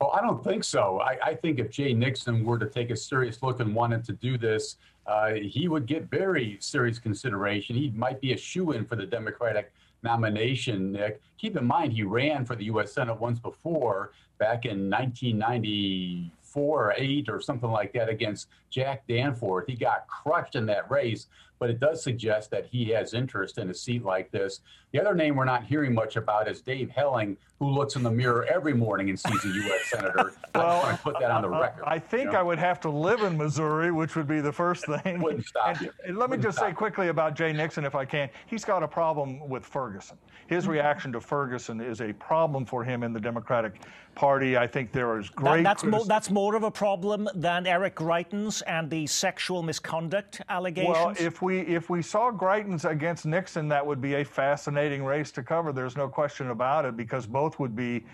Well, 0.00 0.12
I 0.14 0.22
don't 0.22 0.42
think 0.42 0.64
so. 0.64 0.98
I, 1.00 1.18
I, 1.22 1.34
think 1.34 1.58
if 1.58 1.70
Jay 1.70 1.92
Nixon 1.92 2.42
were 2.42 2.58
to 2.58 2.64
take 2.64 2.88
a 2.90 2.96
serious 2.96 3.42
look 3.42 3.60
and 3.60 3.74
wanted 3.74 4.02
to 4.04 4.14
do 4.14 4.38
this, 4.38 4.76
uh, 5.06 5.32
he 5.34 5.68
would 5.68 5.84
get 5.84 6.08
very 6.08 6.56
serious 6.60 6.98
consideration. 6.98 7.76
He 7.76 7.90
might 7.90 8.18
be 8.18 8.32
a 8.32 8.36
shoe 8.36 8.72
in 8.72 8.86
for 8.86 8.96
the 8.96 9.04
Democratic 9.04 9.74
nomination, 10.02 10.92
Nick. 10.92 11.20
Keep 11.36 11.58
in 11.58 11.66
mind, 11.66 11.92
he 11.92 12.02
ran 12.02 12.46
for 12.46 12.56
the 12.56 12.64
U.S. 12.64 12.94
Senate 12.94 13.20
once 13.20 13.38
before, 13.38 14.12
back 14.38 14.64
in 14.64 14.88
1994 14.88 16.84
or 16.86 16.94
8 16.96 17.28
or 17.28 17.40
something 17.42 17.70
like 17.70 17.92
that 17.92 18.08
against 18.08 18.48
Jack 18.70 19.06
Danforth. 19.06 19.66
He 19.66 19.74
got 19.74 20.06
crushed 20.08 20.56
in 20.56 20.64
that 20.66 20.90
race, 20.90 21.26
but 21.60 21.68
it 21.68 21.78
does 21.78 22.02
suggest 22.02 22.50
that 22.50 22.66
he 22.66 22.88
has 22.88 23.12
interest 23.12 23.58
in 23.58 23.68
a 23.68 23.74
seat 23.74 24.02
like 24.02 24.30
this. 24.30 24.60
The 24.92 25.00
other 25.00 25.14
name 25.14 25.36
we're 25.36 25.44
not 25.44 25.62
hearing 25.62 25.94
much 25.94 26.16
about 26.16 26.48
is 26.48 26.62
Dave 26.62 26.90
Helling, 26.90 27.36
who 27.60 27.68
looks 27.70 27.94
in 27.94 28.02
the 28.02 28.10
mirror 28.10 28.46
every 28.46 28.72
morning 28.72 29.10
and 29.10 29.20
sees 29.20 29.44
a 29.44 29.48
U.S. 29.48 29.90
senator. 29.90 30.32
well, 30.54 30.84
I 30.84 30.96
put 30.96 31.20
that 31.20 31.30
on 31.30 31.42
the 31.42 31.48
record. 31.50 31.84
I 31.86 31.98
think 31.98 32.24
you 32.24 32.32
know? 32.32 32.38
I 32.38 32.42
would 32.42 32.58
have 32.58 32.80
to 32.80 32.90
live 32.90 33.20
in 33.20 33.36
Missouri, 33.36 33.92
which 33.92 34.16
would 34.16 34.26
be 34.26 34.40
the 34.40 34.52
first 34.52 34.86
thing. 34.86 35.20
Wouldn't 35.20 35.46
stop 35.46 35.76
and, 35.76 35.80
you. 35.82 35.92
And 36.06 36.16
let 36.16 36.30
Wouldn't 36.30 36.42
me 36.42 36.48
just 36.48 36.58
say 36.58 36.72
quickly 36.72 37.08
about 37.08 37.36
Jay 37.36 37.52
Nixon, 37.52 37.84
if 37.84 37.94
I 37.94 38.06
can. 38.06 38.30
He's 38.46 38.64
got 38.64 38.82
a 38.82 38.88
problem 38.88 39.46
with 39.48 39.64
Ferguson. 39.64 40.16
His 40.46 40.64
mm-hmm. 40.64 40.72
reaction 40.72 41.12
to 41.12 41.20
Ferguson 41.20 41.80
is 41.80 42.00
a 42.00 42.14
problem 42.14 42.64
for 42.64 42.82
him 42.82 43.02
in 43.02 43.12
the 43.12 43.20
Democratic 43.20 43.82
Party. 44.14 44.56
I 44.56 44.66
think 44.66 44.90
there 44.90 45.18
is 45.18 45.28
great. 45.28 45.58
That, 45.58 45.62
that's, 45.62 45.84
mo- 45.84 46.04
that's 46.04 46.30
more 46.30 46.56
of 46.56 46.64
a 46.64 46.70
problem 46.70 47.28
than 47.34 47.66
Eric 47.66 47.94
Greitens 47.96 48.62
and 48.66 48.90
the 48.90 49.06
sexual 49.06 49.62
misconduct 49.62 50.40
allegations. 50.48 50.96
Well, 50.96 51.14
if 51.18 51.42
we 51.42 51.49
if 51.58 51.90
we 51.90 52.02
saw 52.02 52.30
Greitens 52.30 52.88
against 52.88 53.26
Nixon, 53.26 53.68
that 53.68 53.84
would 53.84 54.00
be 54.00 54.14
a 54.14 54.24
fascinating 54.24 55.04
race 55.04 55.30
to 55.32 55.42
cover. 55.42 55.72
There's 55.72 55.96
no 55.96 56.08
question 56.08 56.50
about 56.50 56.84
it 56.84 56.96
because 56.96 57.26
both 57.26 57.58
would 57.58 57.76
be 57.76 58.04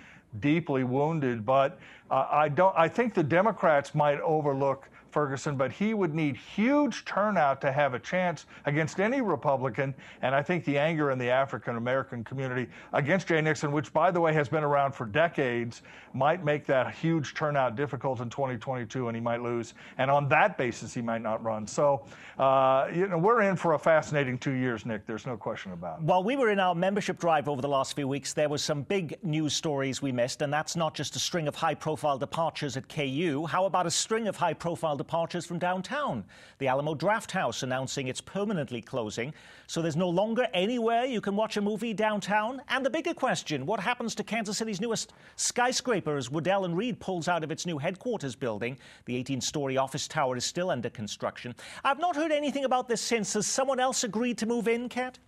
deeply 0.41 0.85
wounded. 0.85 1.45
But 1.45 1.79
uh, 2.11 2.27
I 2.31 2.49
don't. 2.49 2.75
I 2.77 2.89
think 2.89 3.15
the 3.15 3.23
Democrats 3.23 3.95
might 3.95 4.21
overlook 4.21 4.89
Ferguson, 5.17 5.57
but 5.57 5.73
he 5.73 5.95
would 5.95 6.15
need 6.15 6.37
huge 6.37 7.07
turnout 7.07 7.63
to 7.63 7.73
have 7.73 7.95
a 7.95 7.99
chance 7.99 8.45
against 8.67 9.01
any 9.01 9.23
Republican. 9.23 9.95
And 10.21 10.35
I 10.35 10.43
think 10.43 10.67
the 10.67 10.77
anger 10.77 11.11
in 11.11 11.19
the 11.19 11.31
African 11.31 11.79
American 11.79 12.23
community 12.23 12.69
against 12.93 13.27
Jay 13.27 13.41
Nixon, 13.41 13.73
which, 13.73 13.95
by 13.95 14.11
the 14.11 14.21
way, 14.21 14.35
has 14.35 14.51
been 14.51 14.63
around 14.63 14.93
for 14.93 15.07
decades, 15.07 15.81
might 16.13 16.45
make 16.45 16.67
that 16.67 16.95
huge 16.95 17.33
turnout 17.33 17.77
difficult 17.77 18.21
in 18.21 18.29
2022 18.29 19.09
and 19.09 19.17
he 19.17 19.21
might 19.23 19.41
lose. 19.41 19.73
And 19.97 20.11
on 20.11 20.29
that 20.29 20.59
basis, 20.59 20.93
he 20.93 21.01
might 21.01 21.23
not 21.23 21.43
run. 21.43 21.67
So, 21.67 22.05
uh, 22.39 22.89
you 22.95 23.07
know, 23.07 23.17
we're 23.17 23.41
in 23.41 23.57
for 23.57 23.73
a 23.73 23.79
fascinating 23.79 24.37
two 24.37 24.53
years, 24.53 24.85
Nick. 24.85 25.07
There's 25.07 25.25
no 25.25 25.39
question 25.39 25.73
about 25.73 26.01
it. 26.01 26.05
While 26.05 26.25
we 26.25 26.37
were 26.37 26.51
in 26.51 26.61
our 26.61 26.75
membership 26.75 27.19
drive 27.19 27.49
over 27.49 27.63
the 27.63 27.69
last 27.69 27.97
few 27.97 28.07
weeks, 28.07 28.35
there 28.35 28.51
was 28.51 28.63
some 28.63 28.83
big 28.83 29.17
news 29.23 29.55
stories 29.55 30.03
we 30.03 30.13
missed, 30.13 30.43
and 30.43 30.53
that's 30.53 30.77
not 30.77 30.93
just 30.93 31.17
a 31.17 31.19
string 31.19 31.49
of 31.49 31.55
high 31.55 31.75
profile 31.75 32.19
departures 32.19 32.77
at 32.77 32.87
KU. 32.91 33.47
How 33.47 33.65
about 33.65 33.87
a 33.87 33.91
string 33.91 34.29
of 34.29 34.37
high 34.37 34.53
profile 34.53 34.95
departures 34.95 35.06
from 35.09 35.59
downtown. 35.59 36.25
The 36.59 36.69
Alamo 36.69 36.95
Drafthouse 36.95 37.63
announcing 37.63 38.09
it's 38.09 38.21
permanently 38.21 38.83
closing, 38.83 39.33
so 39.67 39.83
there's 39.83 39.97
no 39.97 40.09
longer 40.09 40.47
anywhere 40.55 41.05
you 41.05 41.21
can 41.21 41.37
watch 41.37 41.57
a 41.57 41.61
movie 41.61 41.95
downtown. 41.95 42.61
And 42.69 42.85
the 42.85 42.91
bigger 42.91 43.15
question 43.15 43.67
what 43.67 43.81
happens 43.81 44.15
to 44.17 44.25
Kansas 44.25 44.59
City's 44.59 44.81
newest 44.81 45.13
skyscraper 45.37 46.17
as 46.17 46.29
and 46.29 46.77
Reed 46.77 47.01
pulls 47.01 47.29
out 47.29 47.45
of 47.45 47.51
its 47.51 47.67
new 47.67 47.79
headquarters 47.79 48.35
building? 48.35 48.79
The 49.05 49.17
18 49.17 49.41
story 49.41 49.77
office 49.77 50.09
tower 50.09 50.37
is 50.37 50.45
still 50.45 50.71
under 50.71 50.91
construction. 50.91 51.55
I've 51.85 51.99
not 51.99 52.17
heard 52.17 52.33
anything 52.33 52.65
about 52.65 52.89
this 52.89 53.01
since. 53.01 53.33
Has 53.35 53.47
someone 53.47 53.81
else 53.81 54.05
agreed 54.05 54.39
to 54.39 54.47
move 54.47 54.69
in, 54.69 54.89
Kat? 54.89 55.19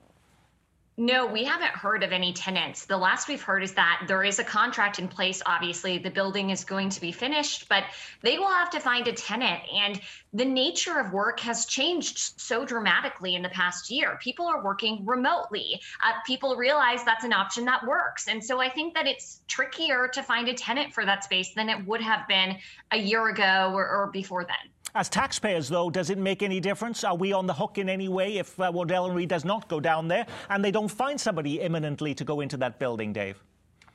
No, 1.01 1.27
we 1.27 1.45
haven't 1.45 1.71
heard 1.71 2.03
of 2.03 2.11
any 2.11 2.33
tenants. 2.33 2.85
The 2.85 2.97
last 2.97 3.29
we've 3.29 3.41
heard 3.41 3.63
is 3.63 3.73
that 3.75 4.07
there 4.09 4.25
is 4.25 4.41
a 4.41 4.45
contract 4.45 4.99
in 4.99 5.07
place. 5.07 5.41
Obviously, 5.47 5.97
the 5.97 6.11
building 6.11 6.51
is 6.51 6.65
going 6.65 6.89
to 6.89 7.01
be 7.01 7.13
finished, 7.13 7.69
but 7.69 7.85
they 8.23 8.37
will 8.37 8.51
have 8.51 8.69
to 8.71 8.81
find 8.81 9.07
a 9.07 9.13
tenant. 9.13 9.63
And 9.73 10.01
the 10.33 10.45
nature 10.45 10.99
of 10.99 11.13
work 11.13 11.39
has 11.39 11.67
changed 11.67 12.41
so 12.41 12.65
dramatically 12.65 13.37
in 13.37 13.43
the 13.43 13.49
past 13.51 13.93
year. 13.93 14.19
People 14.21 14.47
are 14.47 14.65
working 14.65 15.07
remotely. 15.07 15.81
Uh, 16.05 16.15
people 16.27 16.57
realize 16.57 17.05
that's 17.05 17.25
an 17.25 17.33
option 17.33 17.65
that 17.67 17.87
works. 17.87 18.27
And 18.27 18.45
so 18.45 18.61
I 18.61 18.69
think 18.69 18.95
that 18.95 19.07
it's 19.07 19.43
trickier 19.47 20.09
to 20.09 20.23
find 20.25 20.49
a 20.49 20.55
tenant 20.55 20.93
for 20.93 21.07
that 21.07 21.23
space 21.23 21.55
than 21.55 21.69
it 21.69 21.87
would 21.87 22.01
have 22.01 22.27
been 22.27 22.57
a 22.91 22.99
year 22.99 23.29
ago 23.29 23.71
or, 23.73 23.89
or 23.89 24.11
before 24.13 24.43
then. 24.43 24.73
As 24.95 25.09
taxpayers, 25.09 25.69
though, 25.69 25.91
does 25.91 26.09
it 26.09 26.19
make 26.19 26.43
any 26.43 26.61
difference? 26.61 27.05
Are 27.05 27.15
we 27.15 27.33
on 27.33 27.47
the 27.47 27.53
hook 27.53 27.79
in 27.79 27.89
any 27.89 28.09
way 28.09 28.39
if 28.39 28.59
uh, 28.59 28.73
and 28.73 29.15
Reed 29.15 29.29
does 29.29 29.45
not 29.45 29.69
go 29.69 29.81
down 29.81 30.09
there 30.09 30.27
and 30.49 30.65
they 30.65 30.71
don't 30.71 30.89
find 30.89 31.21
somebody 31.21 31.61
imminently 31.61 32.15
to 32.15 32.25
go 32.25 32.41
into 32.41 32.57
that 32.59 32.79
building, 32.79 33.13
Dave? 33.13 33.43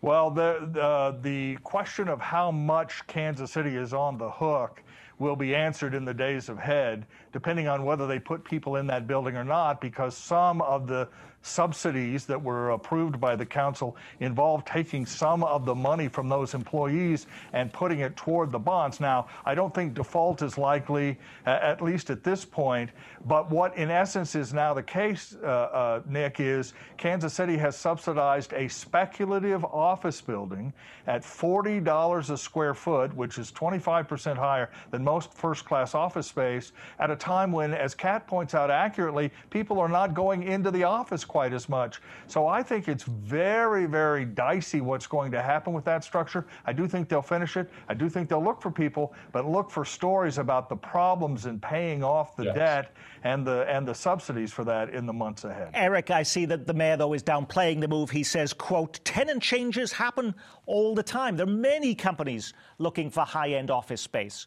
Well, 0.02 0.30
the, 0.30 0.70
the, 0.72 1.18
the 1.22 1.56
question 1.64 2.10
of 2.10 2.20
how 2.20 2.52
much 2.52 3.06
Kansas 3.08 3.52
City 3.52 3.76
is 3.76 3.94
on 3.94 4.18
the 4.18 4.30
hook 4.30 4.84
will 5.18 5.36
be 5.36 5.56
answered 5.56 5.94
in 5.94 6.06
the 6.06 6.14
days 6.14 6.50
ahead, 6.50 7.06
depending 7.32 7.68
on 7.68 7.86
whether 7.86 8.06
they 8.06 8.20
put 8.20 8.44
people 8.44 8.76
in 8.76 8.86
that 8.88 9.08
building 9.08 9.38
or 9.38 9.44
not, 9.44 9.80
because 9.80 10.16
some 10.16 10.62
of 10.62 10.88
the 10.88 11.08
subsidies 11.44 12.26
that 12.26 12.42
were 12.42 12.72
approved 12.72 13.20
by 13.20 13.36
the 13.36 13.46
council 13.46 13.96
involved 14.22 14.66
taking 14.66 15.06
some 15.06 15.44
of 15.44 15.66
the 15.66 15.76
money 15.76 16.08
from 16.08 16.30
those 16.30 16.54
employees 16.54 17.28
and 17.52 17.72
putting 17.72 18.00
it 18.00 18.16
toward 18.16 18.52
the 18.52 18.60
bonds. 18.60 19.00
Now, 19.00 19.28
I 19.46 19.54
don't 19.54 19.74
think 19.74 19.94
default 19.94 20.42
is 20.42 20.58
likely, 20.58 21.20
at 21.46 21.82
least 21.82 22.10
at 22.10 22.24
this 22.24 22.46
point, 22.46 22.90
but 23.26 23.52
what 23.52 23.76
in 23.78 23.92
essence 23.92 24.36
is 24.36 24.54
now 24.54 24.74
the 24.74 24.84
case, 24.84 25.36
uh, 25.44 25.48
uh, 25.48 26.02
Nick, 26.08 26.40
is 26.40 26.74
Kansas 26.98 27.34
City 27.34 27.58
has 27.58 27.78
subsidized 27.78 28.54
a 28.54 28.68
speculative 28.70 29.66
office 29.66 30.22
building 30.22 30.74
at 31.08 31.22
$40 31.22 32.30
a 32.30 32.38
square 32.38 32.74
foot, 32.74 33.14
which 33.16 33.38
is 33.38 33.52
25% 33.52 34.38
higher 34.38 34.70
than 34.92 35.04
most 35.04 35.34
first 35.34 35.66
class 35.66 35.94
office 35.94 36.28
space, 36.28 36.72
at 37.00 37.12
a 37.12 37.16
time 37.16 37.52
when, 37.52 37.74
as 37.74 37.94
Kat 37.94 38.26
points 38.28 38.54
out 38.54 38.72
accurately, 38.72 39.32
people 39.50 39.80
are 39.80 39.90
not 39.90 40.14
going 40.14 40.44
into 40.44 40.72
the 40.72 40.84
office 40.84 41.26
quite 41.34 41.52
as 41.52 41.68
much. 41.68 42.00
So 42.28 42.46
I 42.46 42.62
think 42.62 42.88
it's 42.88 43.06
very, 43.06 43.88
very 43.88 44.24
dicey 44.24 44.82
what's 44.82 45.08
going 45.08 45.32
to 45.32 45.42
happen 45.42 45.74
with 45.74 45.84
that 45.86 46.04
structure. 46.04 46.46
I 46.68 46.74
do 46.74 46.88
think 46.88 47.10
they'll 47.10 47.24
finish 47.24 47.58
it. 47.58 47.72
I 47.90 47.96
do 47.96 48.08
think 48.08 48.30
they'll 48.30 48.44
look 48.44 48.62
for 48.62 48.70
people, 48.70 49.16
but 49.32 49.50
look 49.50 49.72
for 49.72 49.84
stories 49.84 50.38
about 50.38 50.70
the 50.70 50.76
problems 50.76 51.48
in 51.48 51.60
paying 51.60 52.04
off 52.04 52.36
the 52.36 52.44
yes. 52.44 52.56
debt 52.56 52.96
and 53.24 53.48
the 53.48 53.66
and 53.68 53.88
the 53.88 53.96
subsidies 53.96 54.54
for 54.54 54.64
that 54.66 54.94
in 54.94 55.08
the 55.08 55.14
months 55.14 55.44
ahead. 55.44 55.72
Eric, 55.74 56.12
I 56.12 56.22
see 56.22 56.46
that 56.46 56.68
the 56.68 56.74
mayor 56.76 56.98
though 56.98 57.14
is 57.14 57.24
downplaying 57.24 57.82
the 57.82 57.88
move. 57.88 58.12
He 58.12 58.24
says, 58.24 58.54
"quote 58.54 59.00
Tenant 59.04 59.42
changes 59.42 59.92
happen 59.92 60.36
all 60.68 60.94
the 60.94 61.02
time. 61.02 61.36
There 61.36 61.48
are 61.48 61.60
many 61.74 61.96
companies 61.96 62.54
looking 62.78 63.10
for 63.10 63.22
high-end 63.22 63.72
office 63.72 64.02
space." 64.02 64.46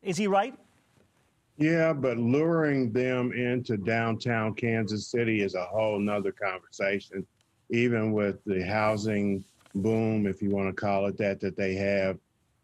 Is 0.00 0.16
he 0.16 0.26
right? 0.26 0.54
Yeah, 1.58 1.92
but 1.92 2.16
luring 2.16 2.92
them 2.92 3.32
into 3.32 3.76
downtown 3.76 4.54
Kansas 4.54 5.06
City 5.06 5.42
is 5.42 5.54
a 5.54 5.64
whole 5.64 5.98
nother 5.98 6.32
conversation, 6.32 7.26
even 7.70 8.12
with 8.12 8.42
the 8.44 8.64
housing 8.64 9.44
boom, 9.74 10.26
if 10.26 10.42
you 10.42 10.50
want 10.50 10.68
to 10.68 10.80
call 10.80 11.06
it 11.06 11.16
that, 11.18 11.40
that 11.40 11.56
they 11.56 11.74
have 11.74 12.18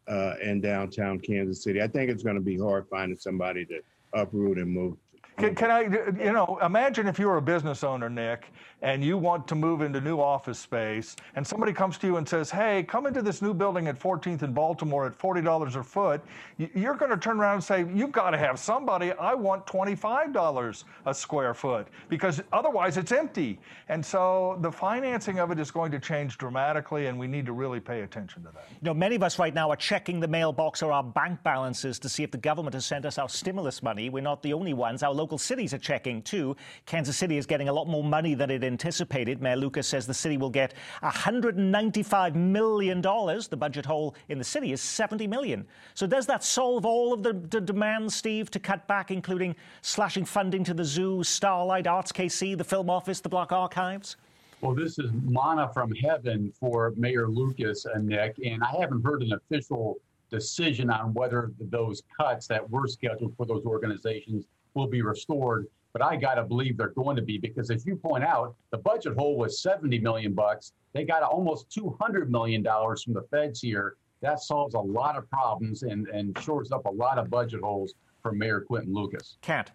uh, 0.08 0.34
in 0.42 0.60
downtown 0.60 1.20
Kansas 1.20 1.62
City. 1.62 1.82
I 1.82 1.86
think 1.86 2.10
it's 2.10 2.22
going 2.22 2.36
to 2.36 2.42
be 2.42 2.58
hard 2.58 2.86
finding 2.88 3.18
somebody 3.18 3.64
to 3.66 3.80
uproot 4.14 4.58
and 4.58 4.70
move 4.70 4.96
can, 5.38 5.54
can, 5.54 5.70
I, 5.70 5.82
you 5.82 6.32
know, 6.32 6.58
imagine 6.62 7.06
if 7.06 7.18
you 7.18 7.28
were 7.28 7.36
a 7.36 7.42
business 7.42 7.84
owner, 7.84 8.10
Nick, 8.10 8.52
and 8.82 9.04
you 9.04 9.16
want 9.16 9.46
to 9.48 9.54
move 9.54 9.82
into 9.82 10.00
new 10.00 10.20
office 10.20 10.58
space, 10.58 11.16
and 11.34 11.46
somebody 11.46 11.72
comes 11.72 11.98
to 11.98 12.06
you 12.06 12.16
and 12.16 12.28
says, 12.28 12.50
"Hey, 12.50 12.82
come 12.82 13.06
into 13.06 13.22
this 13.22 13.42
new 13.42 13.52
building 13.52 13.88
at 13.88 13.98
14th 13.98 14.42
in 14.42 14.52
Baltimore 14.52 15.06
at 15.06 15.18
$40 15.18 15.76
a 15.76 15.82
foot." 15.82 16.20
You're 16.56 16.94
going 16.94 17.10
to 17.10 17.16
turn 17.16 17.40
around 17.40 17.54
and 17.54 17.64
say, 17.64 17.86
"You've 17.92 18.12
got 18.12 18.30
to 18.30 18.38
have 18.38 18.58
somebody. 18.58 19.12
I 19.12 19.34
want 19.34 19.66
$25 19.66 20.84
a 21.06 21.14
square 21.14 21.54
foot 21.54 21.88
because 22.08 22.40
otherwise 22.52 22.96
it's 22.96 23.12
empty." 23.12 23.58
And 23.88 24.04
so 24.04 24.58
the 24.60 24.70
financing 24.70 25.38
of 25.40 25.50
it 25.50 25.58
is 25.58 25.70
going 25.70 25.90
to 25.92 25.98
change 25.98 26.38
dramatically, 26.38 27.06
and 27.06 27.18
we 27.18 27.26
need 27.26 27.46
to 27.46 27.52
really 27.52 27.80
pay 27.80 28.02
attention 28.02 28.42
to 28.44 28.50
that. 28.52 28.66
You 28.70 28.86
know, 28.86 28.94
many 28.94 29.16
of 29.16 29.22
us 29.22 29.38
right 29.38 29.54
now 29.54 29.70
are 29.70 29.76
checking 29.76 30.20
the 30.20 30.28
mailbox 30.28 30.82
or 30.82 30.92
our 30.92 31.02
bank 31.02 31.42
balances 31.42 31.98
to 31.98 32.08
see 32.08 32.22
if 32.22 32.30
the 32.30 32.38
government 32.38 32.74
has 32.74 32.86
sent 32.86 33.04
us 33.04 33.18
our 33.18 33.28
stimulus 33.28 33.82
money. 33.82 34.08
We're 34.08 34.22
not 34.22 34.42
the 34.42 34.52
only 34.52 34.72
ones. 34.72 35.02
Our 35.02 35.12
local 35.12 35.27
cities 35.36 35.74
are 35.74 35.78
checking 35.78 36.22
too. 36.22 36.56
Kansas 36.86 37.16
City 37.16 37.36
is 37.36 37.44
getting 37.44 37.68
a 37.68 37.72
lot 37.72 37.86
more 37.86 38.02
money 38.04 38.34
than 38.34 38.50
it 38.50 38.64
anticipated. 38.64 39.42
Mayor 39.42 39.56
Lucas 39.56 39.86
says 39.86 40.06
the 40.06 40.14
city 40.14 40.38
will 40.38 40.48
get 40.48 40.72
$195 41.02 42.34
million. 42.34 43.02
The 43.02 43.56
budget 43.58 43.84
hole 43.84 44.14
in 44.28 44.38
the 44.38 44.44
city 44.44 44.72
is 44.72 44.80
70 44.80 45.26
million. 45.26 45.66
So 45.94 46.06
does 46.06 46.26
that 46.26 46.42
solve 46.42 46.86
all 46.86 47.12
of 47.12 47.22
the, 47.22 47.32
the 47.32 47.60
demands, 47.60 48.14
Steve, 48.14 48.50
to 48.52 48.60
cut 48.60 48.86
back, 48.86 49.10
including 49.10 49.56
slashing 49.82 50.24
funding 50.24 50.64
to 50.64 50.74
the 50.74 50.84
zoo, 50.84 51.22
Starlight, 51.24 51.86
Arts 51.86 52.12
KC, 52.12 52.56
the 52.56 52.64
Film 52.64 52.88
Office, 52.88 53.20
the 53.20 53.28
Black 53.28 53.52
Archives? 53.52 54.16
Well, 54.60 54.74
this 54.74 54.98
is 54.98 55.10
manna 55.12 55.70
from 55.72 55.92
heaven 55.94 56.52
for 56.58 56.92
Mayor 56.96 57.28
Lucas 57.28 57.84
and 57.84 58.06
Nick, 58.06 58.38
and 58.44 58.62
I 58.62 58.74
haven't 58.80 59.04
heard 59.04 59.22
an 59.22 59.32
official 59.32 59.98
decision 60.30 60.90
on 60.90 61.14
whether 61.14 61.52
those 61.58 62.02
cuts 62.18 62.46
that 62.48 62.68
were 62.68 62.86
scheduled 62.86 63.36
for 63.36 63.46
those 63.46 63.64
organizations 63.64 64.46
will 64.74 64.86
be 64.86 65.02
restored. 65.02 65.66
But 65.92 66.02
I 66.02 66.16
got 66.16 66.34
to 66.34 66.44
believe 66.44 66.76
they're 66.76 66.88
going 66.88 67.16
to 67.16 67.22
be 67.22 67.38
because, 67.38 67.70
as 67.70 67.86
you 67.86 67.96
point 67.96 68.22
out, 68.22 68.54
the 68.70 68.78
budget 68.78 69.14
hole 69.16 69.36
was 69.36 69.60
70 69.60 69.98
million 70.00 70.34
bucks. 70.34 70.72
They 70.92 71.04
got 71.04 71.22
almost 71.22 71.70
200 71.72 72.30
million 72.30 72.62
dollars 72.62 73.02
from 73.02 73.14
the 73.14 73.22
feds 73.30 73.60
here. 73.60 73.96
That 74.20 74.40
solves 74.40 74.74
a 74.74 74.80
lot 74.80 75.16
of 75.16 75.28
problems 75.30 75.82
and, 75.82 76.08
and 76.08 76.36
shores 76.40 76.72
up 76.72 76.84
a 76.86 76.90
lot 76.90 77.18
of 77.18 77.30
budget 77.30 77.60
holes 77.60 77.94
for 78.22 78.32
Mayor 78.32 78.60
Quinton 78.60 78.92
Lucas. 78.92 79.38
Kat. 79.40 79.70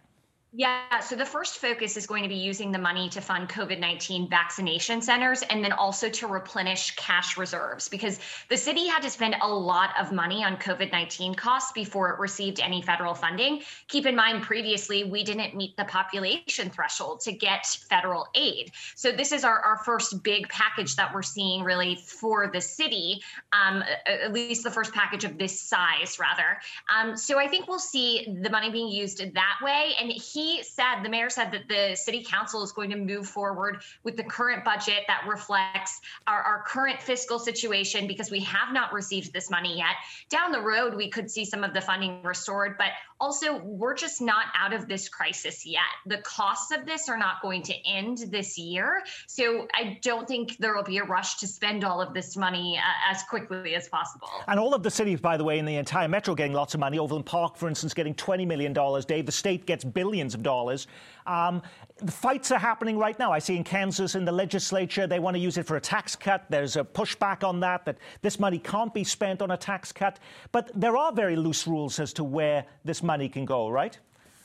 Yeah, 0.56 1.00
so 1.00 1.16
the 1.16 1.26
first 1.26 1.58
focus 1.58 1.96
is 1.96 2.06
going 2.06 2.22
to 2.22 2.28
be 2.28 2.36
using 2.36 2.70
the 2.70 2.78
money 2.78 3.08
to 3.08 3.20
fund 3.20 3.48
COVID 3.48 3.80
19 3.80 4.30
vaccination 4.30 5.02
centers 5.02 5.42
and 5.42 5.64
then 5.64 5.72
also 5.72 6.08
to 6.10 6.28
replenish 6.28 6.94
cash 6.94 7.36
reserves 7.36 7.88
because 7.88 8.20
the 8.48 8.56
city 8.56 8.86
had 8.86 9.02
to 9.02 9.10
spend 9.10 9.34
a 9.42 9.48
lot 9.48 9.90
of 10.00 10.12
money 10.12 10.44
on 10.44 10.56
COVID 10.58 10.92
19 10.92 11.34
costs 11.34 11.72
before 11.72 12.10
it 12.10 12.20
received 12.20 12.60
any 12.60 12.82
federal 12.82 13.14
funding. 13.14 13.62
Keep 13.88 14.06
in 14.06 14.14
mind, 14.14 14.44
previously, 14.44 15.02
we 15.02 15.24
didn't 15.24 15.56
meet 15.56 15.76
the 15.76 15.86
population 15.86 16.70
threshold 16.70 17.18
to 17.22 17.32
get 17.32 17.66
federal 17.90 18.28
aid. 18.36 18.70
So, 18.94 19.10
this 19.10 19.32
is 19.32 19.42
our, 19.42 19.58
our 19.58 19.78
first 19.78 20.22
big 20.22 20.48
package 20.50 20.94
that 20.94 21.12
we're 21.12 21.22
seeing 21.22 21.64
really 21.64 21.96
for 21.96 22.48
the 22.52 22.60
city, 22.60 23.20
um, 23.52 23.82
at 24.06 24.32
least 24.32 24.62
the 24.62 24.70
first 24.70 24.92
package 24.92 25.24
of 25.24 25.36
this 25.36 25.60
size, 25.60 26.20
rather. 26.20 26.60
Um, 26.96 27.16
so, 27.16 27.40
I 27.40 27.48
think 27.48 27.66
we'll 27.66 27.80
see 27.80 28.38
the 28.40 28.50
money 28.50 28.70
being 28.70 28.86
used 28.86 29.18
that 29.34 29.58
way. 29.60 29.94
And 30.00 30.12
he 30.12 30.43
he 30.44 30.62
said, 30.62 31.02
the 31.02 31.08
mayor 31.08 31.30
said 31.30 31.50
that 31.52 31.68
the 31.68 31.96
city 31.96 32.22
council 32.22 32.62
is 32.62 32.70
going 32.70 32.90
to 32.90 32.96
move 32.96 33.26
forward 33.26 33.82
with 34.02 34.16
the 34.16 34.22
current 34.22 34.62
budget 34.62 35.04
that 35.06 35.24
reflects 35.26 36.02
our, 36.26 36.42
our 36.42 36.62
current 36.66 37.00
fiscal 37.00 37.38
situation 37.38 38.06
because 38.06 38.30
we 38.30 38.40
have 38.40 38.72
not 38.72 38.92
received 38.92 39.32
this 39.32 39.50
money 39.50 39.78
yet. 39.78 39.96
Down 40.28 40.52
the 40.52 40.60
road, 40.60 40.94
we 40.94 41.08
could 41.08 41.30
see 41.30 41.46
some 41.46 41.64
of 41.64 41.72
the 41.72 41.80
funding 41.80 42.22
restored, 42.22 42.76
but 42.76 42.88
also 43.24 43.58
we're 43.64 43.94
just 43.94 44.20
not 44.20 44.46
out 44.54 44.74
of 44.74 44.86
this 44.86 45.08
crisis 45.08 45.64
yet. 45.64 45.80
The 46.06 46.18
costs 46.18 46.70
of 46.76 46.84
this 46.84 47.08
are 47.08 47.16
not 47.16 47.40
going 47.40 47.62
to 47.62 47.74
end 47.86 48.18
this 48.28 48.58
year. 48.58 49.02
So 49.26 49.66
I 49.72 49.98
don't 50.02 50.28
think 50.28 50.58
there 50.58 50.74
will 50.74 50.82
be 50.82 50.98
a 50.98 51.04
rush 51.04 51.36
to 51.36 51.46
spend 51.46 51.84
all 51.84 52.02
of 52.02 52.12
this 52.12 52.36
money 52.36 52.78
uh, 52.78 53.10
as 53.10 53.22
quickly 53.22 53.74
as 53.74 53.88
possible. 53.88 54.28
And 54.46 54.60
all 54.60 54.74
of 54.74 54.82
the 54.82 54.90
cities, 54.90 55.22
by 55.22 55.38
the 55.38 55.44
way, 55.44 55.58
in 55.58 55.64
the 55.64 55.76
entire 55.76 56.06
metro 56.06 56.34
getting 56.34 56.52
lots 56.52 56.74
of 56.74 56.80
money. 56.80 56.98
Overland 56.98 57.24
Park, 57.24 57.56
for 57.56 57.66
instance, 57.66 57.94
getting 57.94 58.14
$20 58.14 58.46
million. 58.46 58.74
Dave, 59.06 59.24
the 59.24 59.32
state 59.32 59.64
gets 59.64 59.84
billions 59.84 60.34
of 60.34 60.42
dollars. 60.42 60.86
Um, 61.26 61.62
the 61.98 62.12
fights 62.12 62.50
are 62.50 62.58
happening 62.58 62.98
right 62.98 63.18
now. 63.18 63.32
I 63.32 63.38
see 63.38 63.56
in 63.56 63.64
Kansas 63.64 64.14
in 64.14 64.24
the 64.24 64.32
legislature, 64.32 65.06
they 65.06 65.18
want 65.18 65.34
to 65.34 65.40
use 65.40 65.56
it 65.58 65.66
for 65.66 65.76
a 65.76 65.80
tax 65.80 66.16
cut. 66.16 66.44
There's 66.50 66.76
a 66.76 66.84
pushback 66.84 67.44
on 67.44 67.60
that, 67.60 67.84
that 67.86 67.98
this 68.22 68.38
money 68.38 68.58
can't 68.58 68.92
be 68.92 69.04
spent 69.04 69.40
on 69.40 69.50
a 69.52 69.56
tax 69.56 69.92
cut. 69.92 70.18
But 70.52 70.70
there 70.74 70.96
are 70.96 71.12
very 71.12 71.36
loose 71.36 71.66
rules 71.66 71.98
as 71.98 72.12
to 72.14 72.24
where 72.24 72.64
this 72.84 73.02
money 73.02 73.28
can 73.28 73.44
go, 73.44 73.68
right? 73.68 73.98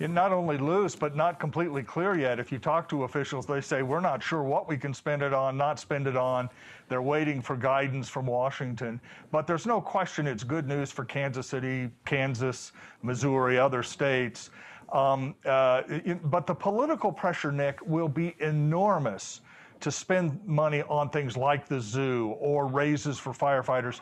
not 0.07 0.31
only 0.31 0.57
loose, 0.57 0.95
but 0.95 1.13
not 1.13 1.41
completely 1.41 1.83
clear 1.83 2.17
yet. 2.17 2.39
If 2.39 2.53
you 2.53 2.57
talk 2.57 2.87
to 2.87 3.03
officials, 3.03 3.45
they 3.45 3.59
say, 3.59 3.81
we're 3.81 3.99
not 3.99 4.23
sure 4.23 4.43
what 4.43 4.69
we 4.69 4.77
can 4.77 4.93
spend 4.93 5.21
it 5.21 5.33
on, 5.33 5.57
not 5.57 5.77
spend 5.77 6.07
it 6.07 6.15
on. 6.15 6.49
They're 6.87 7.01
waiting 7.01 7.41
for 7.41 7.57
guidance 7.57 8.07
from 8.07 8.25
Washington. 8.25 9.01
But 9.29 9.45
there's 9.45 9.65
no 9.65 9.81
question 9.81 10.25
it's 10.25 10.45
good 10.45 10.67
news 10.67 10.89
for 10.89 11.03
Kansas 11.03 11.47
City, 11.47 11.89
Kansas, 12.05 12.71
Missouri, 13.03 13.59
other 13.59 13.83
states. 13.83 14.51
Um, 14.93 15.35
uh, 15.45 15.83
but 16.23 16.47
the 16.47 16.55
political 16.55 17.11
pressure, 17.11 17.51
Nick, 17.51 17.79
will 17.85 18.07
be 18.07 18.35
enormous 18.39 19.41
to 19.79 19.91
spend 19.91 20.39
money 20.45 20.81
on 20.83 21.09
things 21.09 21.37
like 21.37 21.67
the 21.67 21.79
zoo 21.79 22.35
or 22.39 22.67
raises 22.67 23.17
for 23.17 23.31
firefighters. 23.31 24.01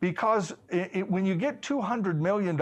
Because 0.00 0.52
it, 0.68 0.90
it, 0.92 1.10
when 1.10 1.26
you 1.26 1.34
get 1.34 1.60
$200 1.60 2.16
million 2.18 2.56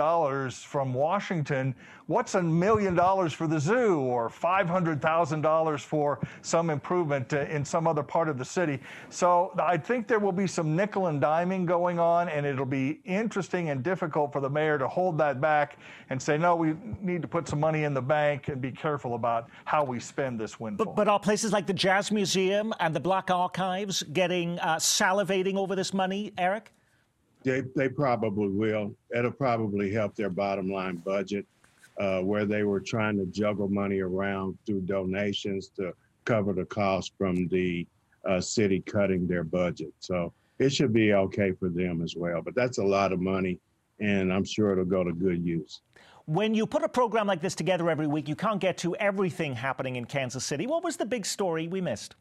from 0.50 0.94
Washington, 0.94 1.74
what's 2.06 2.34
a 2.34 2.42
million 2.42 2.94
dollars 2.94 3.32
for 3.32 3.46
the 3.46 3.58
zoo 3.58 3.98
or 3.98 4.30
$500,000 4.30 5.80
for 5.80 6.20
some 6.42 6.70
improvement 6.70 7.32
uh, 7.32 7.40
in 7.40 7.64
some 7.64 7.86
other 7.86 8.02
part 8.02 8.28
of 8.28 8.38
the 8.38 8.44
city. 8.44 8.80
So 9.10 9.52
I 9.58 9.76
think 9.76 10.06
there 10.08 10.18
will 10.18 10.32
be 10.32 10.46
some 10.46 10.76
nickel 10.76 11.08
and 11.08 11.20
diming 11.20 11.66
going 11.66 11.98
on, 11.98 12.28
and 12.28 12.46
it'll 12.46 12.64
be 12.64 13.00
interesting 13.04 13.70
and 13.70 13.82
difficult 13.82 14.32
for 14.32 14.40
the 14.40 14.50
mayor 14.50 14.78
to 14.78 14.88
hold 14.88 15.18
that 15.18 15.40
back 15.40 15.78
and 16.10 16.20
say, 16.20 16.38
no, 16.38 16.56
we 16.56 16.74
need 17.02 17.22
to 17.22 17.28
put 17.28 17.48
some 17.48 17.60
money 17.60 17.84
in 17.84 17.92
the 17.92 18.02
bank 18.02 18.48
and 18.48 18.60
be 18.60 18.70
careful 18.70 19.14
about 19.14 19.48
how 19.64 19.84
we 19.84 19.98
spend 20.00 20.38
this 20.38 20.60
windfall. 20.60 20.86
But, 20.86 20.96
but 20.96 21.08
are 21.08 21.20
places 21.20 21.52
like 21.52 21.66
the 21.66 21.74
Jazz 21.74 22.10
Museum 22.10 22.72
and 22.80 22.94
the 22.94 23.00
Black 23.00 23.30
Archives 23.30 24.02
getting 24.04 24.58
uh, 24.60 24.76
salivating 24.76 25.56
over 25.56 25.74
this 25.74 25.92
money, 25.92 26.32
Eric? 26.38 26.72
They, 27.46 27.62
they 27.76 27.88
probably 27.88 28.48
will. 28.48 28.96
It'll 29.16 29.30
probably 29.30 29.92
help 29.92 30.16
their 30.16 30.30
bottom 30.30 30.68
line 30.68 30.96
budget 30.96 31.46
uh, 31.96 32.18
where 32.18 32.44
they 32.44 32.64
were 32.64 32.80
trying 32.80 33.16
to 33.18 33.26
juggle 33.26 33.68
money 33.68 34.00
around 34.00 34.58
through 34.66 34.80
donations 34.80 35.68
to 35.76 35.94
cover 36.24 36.52
the 36.52 36.64
cost 36.64 37.12
from 37.16 37.46
the 37.46 37.86
uh, 38.28 38.40
city 38.40 38.80
cutting 38.80 39.28
their 39.28 39.44
budget. 39.44 39.94
So 40.00 40.32
it 40.58 40.70
should 40.70 40.92
be 40.92 41.14
okay 41.14 41.52
for 41.52 41.68
them 41.68 42.02
as 42.02 42.16
well. 42.16 42.42
But 42.42 42.56
that's 42.56 42.78
a 42.78 42.84
lot 42.84 43.12
of 43.12 43.20
money, 43.20 43.60
and 44.00 44.32
I'm 44.32 44.44
sure 44.44 44.72
it'll 44.72 44.84
go 44.84 45.04
to 45.04 45.12
good 45.12 45.46
use. 45.46 45.82
When 46.24 46.52
you 46.52 46.66
put 46.66 46.82
a 46.82 46.88
program 46.88 47.28
like 47.28 47.42
this 47.42 47.54
together 47.54 47.88
every 47.88 48.08
week, 48.08 48.28
you 48.28 48.34
can't 48.34 48.60
get 48.60 48.76
to 48.78 48.96
everything 48.96 49.54
happening 49.54 49.94
in 49.94 50.06
Kansas 50.06 50.44
City. 50.44 50.66
What 50.66 50.82
was 50.82 50.96
the 50.96 51.06
big 51.06 51.24
story 51.24 51.68
we 51.68 51.80
missed? 51.80 52.16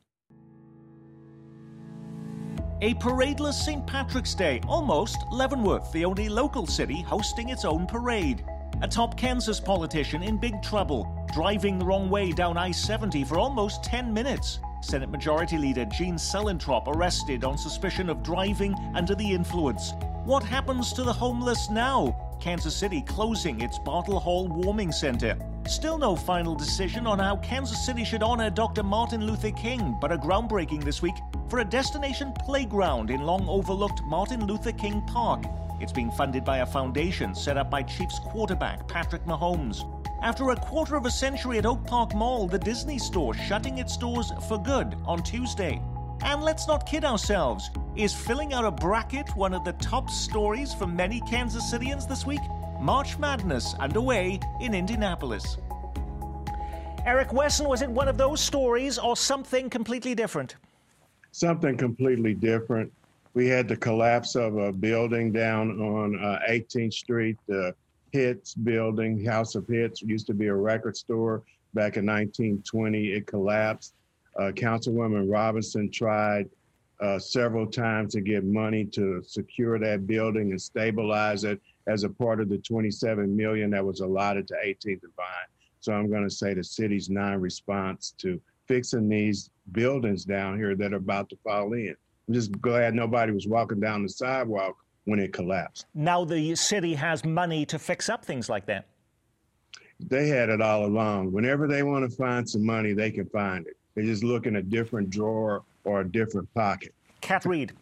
A 2.81 2.93
paradeless 2.95 3.53
St. 3.53 3.87
Patrick's 3.87 4.35
Day, 4.35 4.59
almost 4.67 5.23
Leavenworth, 5.31 5.93
the 5.93 6.03
only 6.03 6.27
local 6.27 6.67
city 6.67 7.01
hosting 7.03 7.47
its 7.47 7.63
own 7.63 7.87
parade. 7.87 8.43
A 8.81 8.87
top 8.87 9.15
Kansas 9.15 9.61
politician 9.61 10.21
in 10.21 10.37
big 10.37 10.61
trouble, 10.61 11.25
driving 11.33 11.79
the 11.79 11.85
wrong 11.85 12.09
way 12.09 12.33
down 12.33 12.57
I 12.57 12.71
70 12.71 13.23
for 13.23 13.39
almost 13.39 13.81
10 13.85 14.13
minutes. 14.13 14.59
Senate 14.81 15.09
Majority 15.09 15.57
Leader 15.57 15.85
Gene 15.85 16.15
Suellentrop 16.15 16.87
arrested 16.87 17.45
on 17.45 17.57
suspicion 17.57 18.09
of 18.09 18.21
driving 18.21 18.75
under 18.93 19.15
the 19.15 19.31
influence. 19.31 19.93
What 20.25 20.43
happens 20.43 20.91
to 20.93 21.03
the 21.03 21.13
homeless 21.13 21.69
now? 21.69 22.37
Kansas 22.41 22.75
City 22.75 23.01
closing 23.01 23.61
its 23.61 23.79
Bartle 23.79 24.19
Hall 24.19 24.49
Warming 24.49 24.91
Center. 24.91 25.37
Still 25.67 25.97
no 25.97 26.15
final 26.15 26.53
decision 26.53 27.07
on 27.07 27.17
how 27.17 27.37
Kansas 27.37 27.83
City 27.83 28.05
should 28.05 28.21
honor 28.21 28.51
Dr. 28.51 28.83
Martin 28.83 29.25
Luther 29.25 29.49
King, 29.49 29.97
but 29.99 30.11
a 30.11 30.17
groundbreaking 30.17 30.83
this 30.83 31.01
week 31.01 31.15
for 31.49 31.59
a 31.59 31.65
destination 31.65 32.31
playground 32.33 33.09
in 33.09 33.23
long 33.23 33.49
overlooked 33.49 34.03
Martin 34.03 34.45
Luther 34.45 34.71
King 34.71 35.01
Park. 35.07 35.43
It's 35.81 35.91
being 35.91 36.11
funded 36.11 36.45
by 36.45 36.59
a 36.59 36.65
foundation 36.67 37.33
set 37.33 37.57
up 37.57 37.71
by 37.71 37.81
Chiefs 37.81 38.19
quarterback 38.19 38.87
Patrick 38.87 39.25
Mahomes. 39.25 39.83
After 40.21 40.51
a 40.51 40.55
quarter 40.55 40.95
of 40.95 41.07
a 41.07 41.11
century 41.11 41.57
at 41.57 41.65
Oak 41.65 41.83
Park 41.87 42.13
Mall, 42.13 42.47
the 42.47 42.59
Disney 42.59 42.99
store 42.99 43.33
shutting 43.33 43.79
its 43.79 43.97
doors 43.97 44.31
for 44.47 44.59
good 44.59 44.95
on 45.03 45.23
Tuesday. 45.23 45.81
And 46.23 46.43
let's 46.43 46.67
not 46.67 46.85
kid 46.85 47.03
ourselves. 47.03 47.71
Is 47.95 48.13
filling 48.13 48.53
out 48.53 48.65
a 48.65 48.71
bracket 48.71 49.35
one 49.35 49.55
of 49.55 49.65
the 49.65 49.73
top 49.73 50.11
stories 50.11 50.75
for 50.75 50.85
many 50.85 51.21
Kansas 51.21 51.67
Citians 51.69 52.05
this 52.05 52.23
week? 52.23 52.41
March 52.79 53.17
Madness 53.17 53.73
underway 53.79 54.39
in 54.59 54.73
Indianapolis. 54.73 55.57
Eric 57.05 57.33
Wesson, 57.33 57.67
was 57.67 57.81
it 57.81 57.89
one 57.89 58.07
of 58.07 58.17
those 58.17 58.41
stories 58.41 58.97
or 58.97 59.15
something 59.15 59.69
completely 59.69 60.15
different? 60.15 60.55
Something 61.31 61.77
completely 61.77 62.33
different. 62.33 62.91
We 63.33 63.47
had 63.47 63.67
the 63.67 63.77
collapse 63.77 64.35
of 64.35 64.57
a 64.57 64.71
building 64.71 65.31
down 65.31 65.79
on 65.79 66.23
uh, 66.23 66.39
18th 66.49 66.93
Street, 66.93 67.37
the 67.47 67.75
Hitz 68.11 68.53
building, 68.53 69.23
House 69.23 69.55
of 69.55 69.67
Hitz, 69.67 70.01
used 70.01 70.27
to 70.27 70.33
be 70.33 70.47
a 70.47 70.55
record 70.55 70.95
store 70.95 71.43
back 71.73 71.97
in 71.97 72.05
1920. 72.05 73.11
It 73.11 73.27
collapsed. 73.27 73.93
Uh, 74.39 74.51
Councilwoman 74.51 75.31
Robinson 75.31 75.91
tried 75.91 76.49
uh, 77.01 77.19
several 77.19 77.67
times 77.67 78.13
to 78.13 78.21
get 78.21 78.43
money 78.43 78.85
to 78.85 79.21
secure 79.25 79.77
that 79.79 80.07
building 80.07 80.51
and 80.51 80.61
stabilize 80.61 81.43
it 81.43 81.61
as 81.87 82.03
a 82.03 82.09
part 82.09 82.39
of 82.39 82.49
the 82.49 82.57
27 82.57 83.35
million 83.35 83.69
that 83.71 83.85
was 83.85 83.99
allotted 83.99 84.47
to 84.47 84.55
18th 84.55 85.03
and 85.03 85.15
Vine. 85.15 85.47
So 85.79 85.93
I'm 85.93 86.09
going 86.09 86.23
to 86.23 86.29
say 86.29 86.53
the 86.53 86.63
city's 86.63 87.09
non-response 87.09 88.15
to 88.19 88.41
fixing 88.67 89.07
these 89.07 89.51
buildings 89.71 90.25
down 90.25 90.57
here 90.57 90.75
that 90.75 90.93
are 90.93 90.97
about 90.97 91.29
to 91.29 91.37
fall 91.43 91.73
in. 91.73 91.95
I'm 92.27 92.33
just 92.33 92.59
glad 92.59 92.95
nobody 92.95 93.31
was 93.31 93.47
walking 93.47 93.79
down 93.79 94.01
the 94.01 94.09
sidewalk 94.09 94.77
when 95.03 95.19
it 95.19 95.31
collapsed. 95.31 95.85
Now 95.93 96.25
the 96.25 96.55
city 96.55 96.95
has 96.95 97.23
money 97.23 97.65
to 97.67 97.77
fix 97.77 98.09
up 98.09 98.25
things 98.25 98.49
like 98.49 98.65
that. 98.65 98.87
They 99.99 100.27
had 100.27 100.49
it 100.49 100.61
all 100.61 100.85
along. 100.85 101.31
Whenever 101.31 101.67
they 101.67 101.83
want 101.83 102.09
to 102.09 102.15
find 102.17 102.49
some 102.49 102.65
money, 102.65 102.93
they 102.93 103.11
can 103.11 103.27
find 103.27 103.67
it. 103.67 103.77
They 103.93 104.01
just 104.01 104.23
look 104.23 104.45
in 104.45 104.57
a 104.57 104.61
different 104.61 105.09
drawer 105.09 105.63
or 105.83 106.01
a 106.01 106.09
different 106.09 106.51
pocket. 106.53 106.93
Kat 107.21 107.45
Reed. 107.45 107.73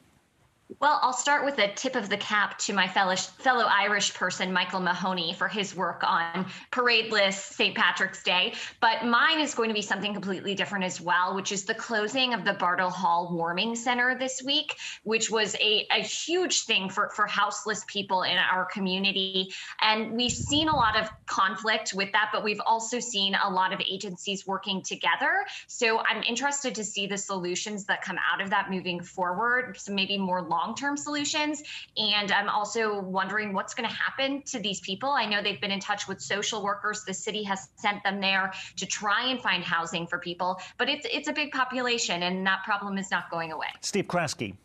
Well, 0.79 0.99
I'll 1.01 1.13
start 1.13 1.45
with 1.45 1.59
a 1.59 1.73
tip 1.73 1.95
of 1.95 2.09
the 2.09 2.17
cap 2.17 2.57
to 2.59 2.73
my 2.73 2.87
fellow, 2.87 3.15
fellow 3.15 3.65
Irish 3.65 4.13
person, 4.13 4.53
Michael 4.53 4.79
Mahoney, 4.79 5.33
for 5.33 5.47
his 5.47 5.75
work 5.75 6.03
on 6.03 6.45
Paradeless 6.71 7.33
St. 7.33 7.75
Patrick's 7.75 8.23
Day. 8.23 8.53
But 8.79 9.05
mine 9.05 9.39
is 9.41 9.53
going 9.53 9.69
to 9.69 9.73
be 9.73 9.81
something 9.81 10.13
completely 10.13 10.55
different 10.55 10.85
as 10.85 11.01
well, 11.01 11.35
which 11.35 11.51
is 11.51 11.65
the 11.65 11.73
closing 11.73 12.33
of 12.33 12.45
the 12.45 12.53
Bartle 12.53 12.89
Hall 12.89 13.29
Warming 13.33 13.75
Center 13.75 14.17
this 14.17 14.41
week, 14.41 14.75
which 15.03 15.29
was 15.29 15.55
a, 15.55 15.85
a 15.91 16.01
huge 16.01 16.63
thing 16.63 16.89
for, 16.89 17.09
for 17.09 17.27
houseless 17.27 17.83
people 17.87 18.23
in 18.23 18.37
our 18.37 18.65
community. 18.65 19.53
And 19.81 20.13
we've 20.13 20.31
seen 20.31 20.69
a 20.69 20.75
lot 20.75 20.97
of 20.97 21.09
conflict 21.25 21.93
with 21.93 22.11
that, 22.13 22.29
but 22.31 22.43
we've 22.43 22.61
also 22.65 22.99
seen 22.99 23.35
a 23.35 23.49
lot 23.49 23.73
of 23.73 23.81
agencies 23.81 24.47
working 24.47 24.81
together. 24.81 25.45
So 25.67 25.99
I'm 25.99 26.23
interested 26.23 26.75
to 26.75 26.83
see 26.83 27.05
the 27.05 27.17
solutions 27.17 27.85
that 27.85 28.01
come 28.01 28.17
out 28.31 28.41
of 28.41 28.49
that 28.51 28.71
moving 28.71 29.01
forward, 29.01 29.77
so 29.77 29.93
maybe 29.93 30.17
more 30.17 30.41
long 30.41 30.62
long 30.63 30.75
term 30.75 30.97
solutions. 30.97 31.63
And 31.97 32.31
I'm 32.31 32.49
also 32.49 33.01
wondering 33.01 33.53
what's 33.53 33.73
going 33.73 33.89
to 33.89 33.95
happen 33.95 34.41
to 34.43 34.59
these 34.59 34.79
people. 34.81 35.09
I 35.09 35.25
know 35.25 35.41
they've 35.41 35.61
been 35.61 35.71
in 35.71 35.79
touch 35.79 36.07
with 36.07 36.21
social 36.21 36.63
workers. 36.63 37.03
The 37.05 37.13
city 37.13 37.43
has 37.43 37.69
sent 37.75 38.03
them 38.03 38.21
there 38.21 38.53
to 38.77 38.85
try 38.85 39.29
and 39.29 39.41
find 39.41 39.63
housing 39.63 40.07
for 40.07 40.19
people, 40.19 40.59
but 40.77 40.89
it's, 40.89 41.05
it's 41.11 41.27
a 41.27 41.33
big 41.33 41.51
population 41.51 42.23
and 42.23 42.45
that 42.45 42.63
problem 42.63 42.97
is 42.97 43.11
not 43.11 43.29
going 43.29 43.51
away. 43.51 43.67
Steve 43.81 44.07
Kraske. 44.07 44.55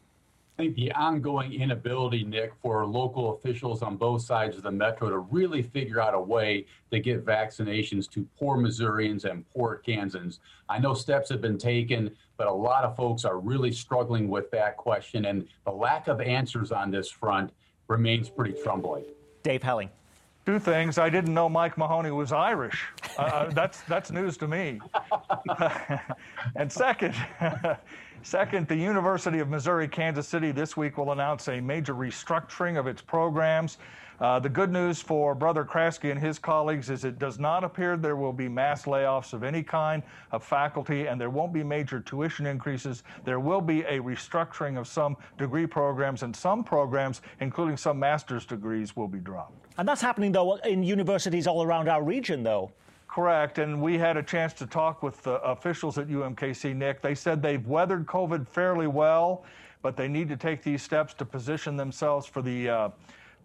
I 0.59 0.65
think 0.65 0.75
the 0.75 0.91
ongoing 0.91 1.53
inability, 1.53 2.25
Nick, 2.25 2.53
for 2.61 2.85
local 2.85 3.37
officials 3.37 3.81
on 3.81 3.97
both 3.97 4.23
sides 4.23 4.57
of 4.57 4.65
the 4.65 4.73
metro 4.73 5.09
to 5.09 5.19
really 5.19 5.63
figure 5.63 6.01
out 6.01 6.15
a 6.15 6.21
way 6.21 6.67
to 6.91 6.99
get 6.99 7.25
vaccinations 7.25 8.11
to 8.11 8.27
poor 8.37 8.57
Missourians 8.57 9.25
and 9.25 9.49
poor 9.51 9.77
Kansans. 9.77 10.41
I 10.69 10.81
know 10.81 10.95
steps 10.95 11.29
have 11.29 11.41
been 11.41 11.59
taken, 11.59 12.11
but 12.37 12.49
a 12.49 12.53
lot 12.53 12.83
of 12.83 12.97
folks 12.97 13.25
are 13.25 13.39
really 13.39 13.71
struggling 13.71 14.29
with 14.29 14.51
that 14.51 14.77
question, 14.77 15.27
and 15.27 15.47
the 15.65 15.71
lack 15.71 16.09
of 16.09 16.21
answers 16.21 16.73
on 16.73 16.91
this 16.91 17.09
front 17.09 17.53
remains 17.87 18.29
pretty 18.29 18.61
troubling. 18.61 19.05
Dave 19.45 19.63
Helling. 19.63 19.91
Two 20.45 20.59
things. 20.59 20.99
I 20.99 21.09
didn't 21.09 21.35
know 21.35 21.49
Mike 21.49 21.79
Mahoney 21.79 22.11
was 22.11 22.33
Irish. 22.33 22.83
Uh, 23.17 23.23
uh 23.23 23.51
that's 23.51 23.83
that's 23.83 24.11
news 24.11 24.37
to 24.39 24.49
me. 24.49 24.81
and 26.57 26.73
second. 26.73 27.15
Second, 28.23 28.67
the 28.69 28.77
University 28.77 29.39
of 29.39 29.49
Missouri 29.49 29.89
Kansas 29.89 30.27
City 30.27 30.51
this 30.51 30.77
week 30.77 30.99
will 30.99 31.13
announce 31.13 31.49
a 31.49 31.61
major 31.61 31.95
restructuring 31.95 32.79
of 32.79 32.87
its 32.87 33.01
programs. 33.01 33.79
Uh, 34.21 34.41
the 34.41 34.49
good 34.49 34.73
news 34.73 35.01
for 35.01 35.37
Brother 35.37 35.65
Kraske 35.65 36.11
and 36.11 36.21
his 36.21 36.41
colleagues 36.41 36.91
is 36.91 37.05
it 37.05 37.21
does 37.21 37.39
not 37.39 37.63
appear 37.63 37.97
there 37.97 38.17
will 38.17 38.33
be 38.33 38.49
mass 38.49 38.85
layoffs 38.85 39.33
of 39.33 39.45
any 39.45 39.63
kind 39.63 40.03
of 40.33 40.43
faculty, 40.43 41.07
and 41.07 41.21
there 41.21 41.31
won't 41.31 41.53
be 41.53 41.63
major 41.63 42.01
tuition 42.01 42.45
increases. 42.45 43.05
There 43.25 43.39
will 43.39 43.61
be 43.61 43.83
a 43.83 44.01
restructuring 44.01 44.77
of 44.77 44.89
some 44.89 45.17
degree 45.39 45.69
programs, 45.69 46.25
and 46.25 46.35
some 46.35 46.65
programs, 46.65 47.23
including 47.39 47.77
some 47.77 48.01
master's 48.01 48.45
degrees, 48.45 48.97
will 48.97 49.09
be 49.09 49.21
dropped. 49.21 49.69
And 49.79 49.87
that's 49.87 50.03
happening, 50.03 50.33
though, 50.33 50.57
in 50.57 50.83
universities 50.83 51.47
all 51.47 51.63
around 51.63 51.89
our 51.89 52.03
region, 52.03 52.43
though. 52.43 52.73
Correct. 53.09 53.59
And 53.59 53.81
we 53.81 53.97
had 53.97 54.17
a 54.19 54.23
chance 54.23 54.53
to 54.55 54.67
talk 54.67 55.03
with 55.03 55.23
the 55.23 55.41
officials 55.43 55.97
at 55.99 56.09
UMKC, 56.09 56.77
Nick. 56.77 57.01
They 57.01 57.15
said 57.15 57.43
they've 57.43 57.67
weathered 57.67 58.07
COVID 58.07 58.47
fairly 58.47 58.87
well, 58.87 59.45
but 59.83 59.97
they 59.97 60.09
need 60.09 60.29
to 60.29 60.37
take 60.37 60.63
these 60.63 60.83
steps 60.83 61.15
to 61.15 61.25
position 61.25 61.77
themselves 61.77 62.27
for 62.27 62.43
the 62.43 62.69
uh, 62.69 62.89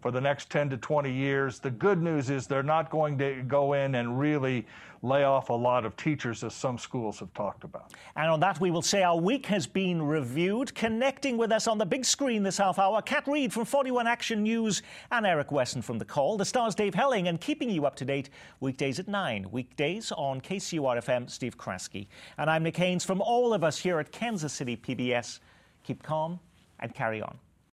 for 0.02 0.10
the 0.10 0.20
next 0.20 0.50
10 0.50 0.68
to 0.68 0.76
20 0.76 1.10
years. 1.10 1.60
The 1.60 1.70
good 1.70 2.02
news 2.02 2.28
is 2.28 2.46
they're 2.46 2.62
not 2.62 2.90
going 2.90 3.16
to 3.16 3.42
go 3.48 3.72
in 3.72 3.94
and 3.94 4.20
really 4.20 4.66
lay 5.04 5.22
off 5.22 5.50
a 5.50 5.52
lot 5.52 5.84
of 5.84 5.96
teachers, 5.96 6.42
as 6.42 6.54
some 6.54 6.78
schools 6.78 7.18
have 7.18 7.32
talked 7.34 7.62
about. 7.62 7.92
And 8.16 8.30
on 8.30 8.40
that, 8.40 8.58
we 8.58 8.70
will 8.70 8.82
say 8.82 9.02
our 9.02 9.18
week 9.18 9.44
has 9.46 9.66
been 9.66 10.02
reviewed. 10.02 10.74
Connecting 10.74 11.36
with 11.36 11.52
us 11.52 11.66
on 11.66 11.76
the 11.76 11.84
big 11.84 12.06
screen 12.06 12.42
this 12.42 12.56
half 12.56 12.78
hour, 12.78 13.02
Kat 13.02 13.26
Reed 13.26 13.52
from 13.52 13.66
41 13.66 14.06
Action 14.06 14.42
News 14.42 14.82
and 15.12 15.26
Eric 15.26 15.52
Wesson 15.52 15.82
from 15.82 15.98
The 15.98 16.06
Call. 16.06 16.38
The 16.38 16.44
stars 16.44 16.74
Dave 16.74 16.94
Helling 16.94 17.28
and 17.28 17.38
keeping 17.38 17.68
you 17.68 17.84
up 17.84 17.96
to 17.96 18.04
date 18.06 18.30
weekdays 18.60 18.98
at 18.98 19.06
9. 19.06 19.48
Weekdays 19.50 20.10
on 20.12 20.40
KCUR 20.40 20.96
FM, 21.04 21.28
Steve 21.28 21.58
Kraske. 21.58 22.06
And 22.38 22.48
I'm 22.48 22.62
Nick 22.62 22.78
Haines 22.78 23.04
from 23.04 23.20
all 23.20 23.52
of 23.52 23.62
us 23.62 23.78
here 23.78 24.00
at 24.00 24.10
Kansas 24.10 24.54
City 24.54 24.76
PBS. 24.76 25.40
Keep 25.82 26.02
calm 26.02 26.40
and 26.80 26.94
carry 26.94 27.20
on. 27.20 27.38